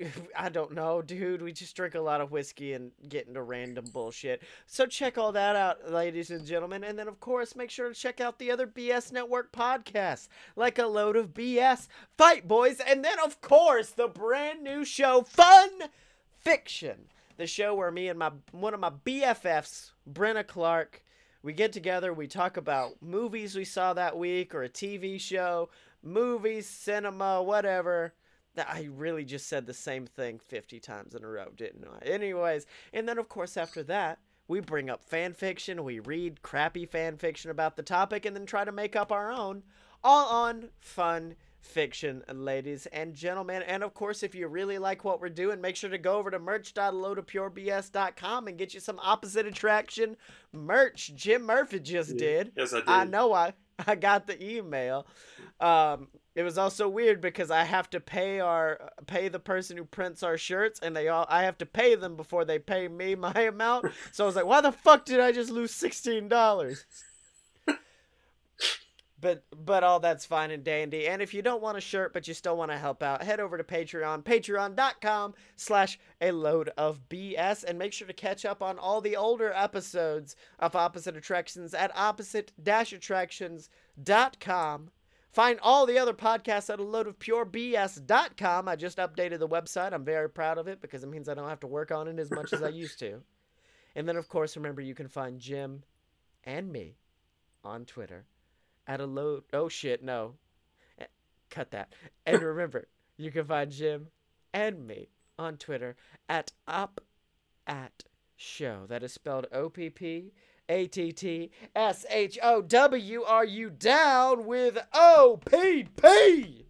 I 0.36 0.48
don't 0.48 0.72
know, 0.72 1.02
dude. 1.02 1.42
We 1.42 1.52
just 1.52 1.76
drink 1.76 1.94
a 1.94 2.00
lot 2.00 2.20
of 2.20 2.30
whiskey 2.30 2.72
and 2.72 2.92
get 3.08 3.26
into 3.26 3.42
random 3.42 3.84
bullshit. 3.92 4.42
So 4.66 4.86
check 4.86 5.18
all 5.18 5.32
that 5.32 5.56
out, 5.56 5.90
ladies 5.90 6.30
and 6.30 6.46
gentlemen. 6.46 6.84
And 6.84 6.98
then, 6.98 7.08
of 7.08 7.20
course, 7.20 7.56
make 7.56 7.70
sure 7.70 7.88
to 7.88 7.94
check 7.94 8.20
out 8.20 8.38
the 8.38 8.50
other 8.50 8.66
BS 8.66 9.12
Network 9.12 9.52
podcasts, 9.52 10.28
like 10.56 10.78
A 10.78 10.86
Load 10.86 11.16
of 11.16 11.34
BS, 11.34 11.88
Fight 12.16 12.48
Boys, 12.48 12.80
and 12.80 13.04
then, 13.04 13.18
of 13.24 13.40
course, 13.40 13.90
the 13.90 14.08
brand 14.08 14.62
new 14.62 14.84
show, 14.84 15.22
Fun 15.22 15.70
Fiction. 16.38 17.06
The 17.36 17.46
show 17.46 17.74
where 17.74 17.90
me 17.90 18.08
and 18.08 18.18
my 18.18 18.32
one 18.52 18.74
of 18.74 18.80
my 18.80 18.90
BFFs, 18.90 19.92
Brenna 20.10 20.46
Clark, 20.46 21.02
we 21.42 21.54
get 21.54 21.72
together, 21.72 22.12
we 22.12 22.26
talk 22.26 22.58
about 22.58 23.00
movies 23.00 23.56
we 23.56 23.64
saw 23.64 23.94
that 23.94 24.18
week 24.18 24.54
or 24.54 24.62
a 24.62 24.68
TV 24.68 25.18
show, 25.18 25.70
movies, 26.02 26.66
cinema, 26.66 27.42
whatever. 27.42 28.12
That 28.54 28.68
I 28.68 28.88
really 28.92 29.24
just 29.24 29.48
said 29.48 29.66
the 29.66 29.74
same 29.74 30.06
thing 30.06 30.40
50 30.48 30.80
times 30.80 31.14
in 31.14 31.22
a 31.22 31.28
row, 31.28 31.50
didn't 31.56 31.86
I? 31.86 32.04
Anyways, 32.04 32.66
and 32.92 33.08
then 33.08 33.18
of 33.18 33.28
course 33.28 33.56
after 33.56 33.84
that, 33.84 34.18
we 34.48 34.58
bring 34.60 34.90
up 34.90 35.04
fan 35.04 35.32
fiction, 35.32 35.84
we 35.84 36.00
read 36.00 36.42
crappy 36.42 36.84
fan 36.84 37.16
fiction 37.16 37.52
about 37.52 37.76
the 37.76 37.84
topic 37.84 38.26
and 38.26 38.34
then 38.34 38.46
try 38.46 38.64
to 38.64 38.72
make 38.72 38.96
up 38.96 39.12
our 39.12 39.30
own 39.30 39.62
all 40.02 40.26
on 40.26 40.70
fun 40.80 41.36
fiction, 41.60 42.24
ladies 42.32 42.86
and 42.86 43.14
gentlemen. 43.14 43.62
And 43.62 43.84
of 43.84 43.94
course, 43.94 44.22
if 44.22 44.34
you 44.34 44.48
really 44.48 44.78
like 44.78 45.04
what 45.04 45.20
we're 45.20 45.28
doing, 45.28 45.60
make 45.60 45.76
sure 45.76 45.90
to 45.90 45.98
go 45.98 46.16
over 46.16 46.30
to 46.30 46.38
merch.loadofpurebs.com 46.38 48.48
and 48.48 48.58
get 48.58 48.74
you 48.74 48.80
some 48.80 48.98
opposite 49.00 49.46
attraction 49.46 50.16
merch. 50.52 51.12
Jim 51.14 51.42
Murphy 51.42 51.80
just 51.80 52.16
did. 52.16 52.52
Yes, 52.56 52.72
I 52.72 52.78
did. 52.78 52.88
I 52.88 53.04
know 53.04 53.32
I 53.32 53.52
I 53.86 53.94
got 53.94 54.26
the 54.26 54.42
email. 54.44 55.06
Um, 55.60 56.08
it 56.40 56.44
was 56.44 56.58
also 56.58 56.88
weird 56.88 57.20
because 57.20 57.50
I 57.50 57.64
have 57.64 57.90
to 57.90 58.00
pay 58.00 58.40
our 58.40 58.90
pay 59.06 59.28
the 59.28 59.38
person 59.38 59.76
who 59.76 59.84
prints 59.84 60.22
our 60.22 60.38
shirts, 60.38 60.80
and 60.80 60.96
they 60.96 61.08
all 61.08 61.26
I 61.28 61.42
have 61.42 61.58
to 61.58 61.66
pay 61.66 61.94
them 61.94 62.16
before 62.16 62.46
they 62.46 62.58
pay 62.58 62.88
me 62.88 63.14
my 63.26 63.32
amount. 63.32 63.88
So 64.12 64.24
I 64.24 64.26
was 64.26 64.36
like, 64.36 64.46
why 64.46 64.62
the 64.62 64.72
fuck 64.72 65.04
did 65.04 65.20
I 65.20 65.32
just 65.32 65.50
lose 65.50 65.72
sixteen 65.72 66.28
dollars? 66.28 66.86
But 69.20 69.44
but 69.54 69.84
all 69.84 70.00
that's 70.00 70.24
fine 70.24 70.50
and 70.50 70.64
dandy. 70.64 71.06
And 71.06 71.20
if 71.20 71.34
you 71.34 71.42
don't 71.42 71.60
want 71.60 71.76
a 71.76 71.82
shirt 71.82 72.14
but 72.14 72.26
you 72.26 72.32
still 72.32 72.56
want 72.56 72.70
to 72.70 72.78
help 72.78 73.02
out, 73.02 73.22
head 73.22 73.38
over 73.38 73.58
to 73.58 73.64
Patreon, 73.64 74.24
patreon.com 74.24 75.34
slash 75.56 75.98
a 76.22 76.32
load 76.32 76.70
of 76.78 77.06
BS, 77.10 77.64
and 77.64 77.78
make 77.78 77.92
sure 77.92 78.06
to 78.06 78.14
catch 78.14 78.46
up 78.46 78.62
on 78.62 78.78
all 78.78 79.02
the 79.02 79.16
older 79.16 79.52
episodes 79.52 80.36
of 80.58 80.74
Opposite 80.74 81.18
Attractions 81.18 81.74
at 81.74 81.92
opposite-attractions.com. 81.94 84.90
Find 85.32 85.60
all 85.62 85.86
the 85.86 85.98
other 85.98 86.12
podcasts 86.12 86.70
at 86.70 86.80
a 86.80 86.82
load 86.82 87.06
of 87.06 87.18
purebs.com. 87.18 88.68
I 88.68 88.76
just 88.76 88.98
updated 88.98 89.38
the 89.38 89.48
website. 89.48 89.92
I'm 89.92 90.04
very 90.04 90.28
proud 90.28 90.58
of 90.58 90.66
it 90.66 90.80
because 90.80 91.04
it 91.04 91.08
means 91.08 91.28
I 91.28 91.34
don't 91.34 91.48
have 91.48 91.60
to 91.60 91.68
work 91.68 91.92
on 91.92 92.08
it 92.08 92.18
as 92.18 92.30
much 92.30 92.52
as 92.52 92.62
I 92.62 92.68
used 92.68 92.98
to. 92.98 93.22
And 93.94 94.08
then, 94.08 94.16
of 94.16 94.28
course, 94.28 94.56
remember 94.56 94.82
you 94.82 94.94
can 94.94 95.08
find 95.08 95.38
Jim 95.38 95.84
and 96.44 96.72
me 96.72 96.96
on 97.62 97.84
Twitter 97.84 98.24
at 98.86 99.00
a 99.00 99.06
load. 99.06 99.44
Oh 99.52 99.68
shit, 99.68 100.02
no. 100.02 100.34
Eh, 100.98 101.06
Cut 101.48 101.70
that. 101.70 101.92
And 102.26 102.42
remember, 102.42 102.88
you 103.16 103.30
can 103.30 103.44
find 103.44 103.70
Jim 103.70 104.08
and 104.52 104.86
me 104.86 105.08
on 105.38 105.56
Twitter 105.56 105.96
at 106.28 106.52
op 106.66 107.00
at 107.66 108.04
show. 108.36 108.84
That 108.88 109.02
is 109.02 109.12
spelled 109.12 109.46
O 109.52 109.68
P 109.68 109.90
P 109.90 110.32
A 110.70 110.86
T 110.86 111.10
T 111.10 111.50
S 111.74 112.06
H 112.08 112.38
O 112.42 112.62
W. 112.62 113.22
Are 113.24 113.44
you 113.44 113.70
down 113.70 114.46
with 114.46 114.78
O 114.94 115.40
P 115.44 115.88
P? 116.00 116.64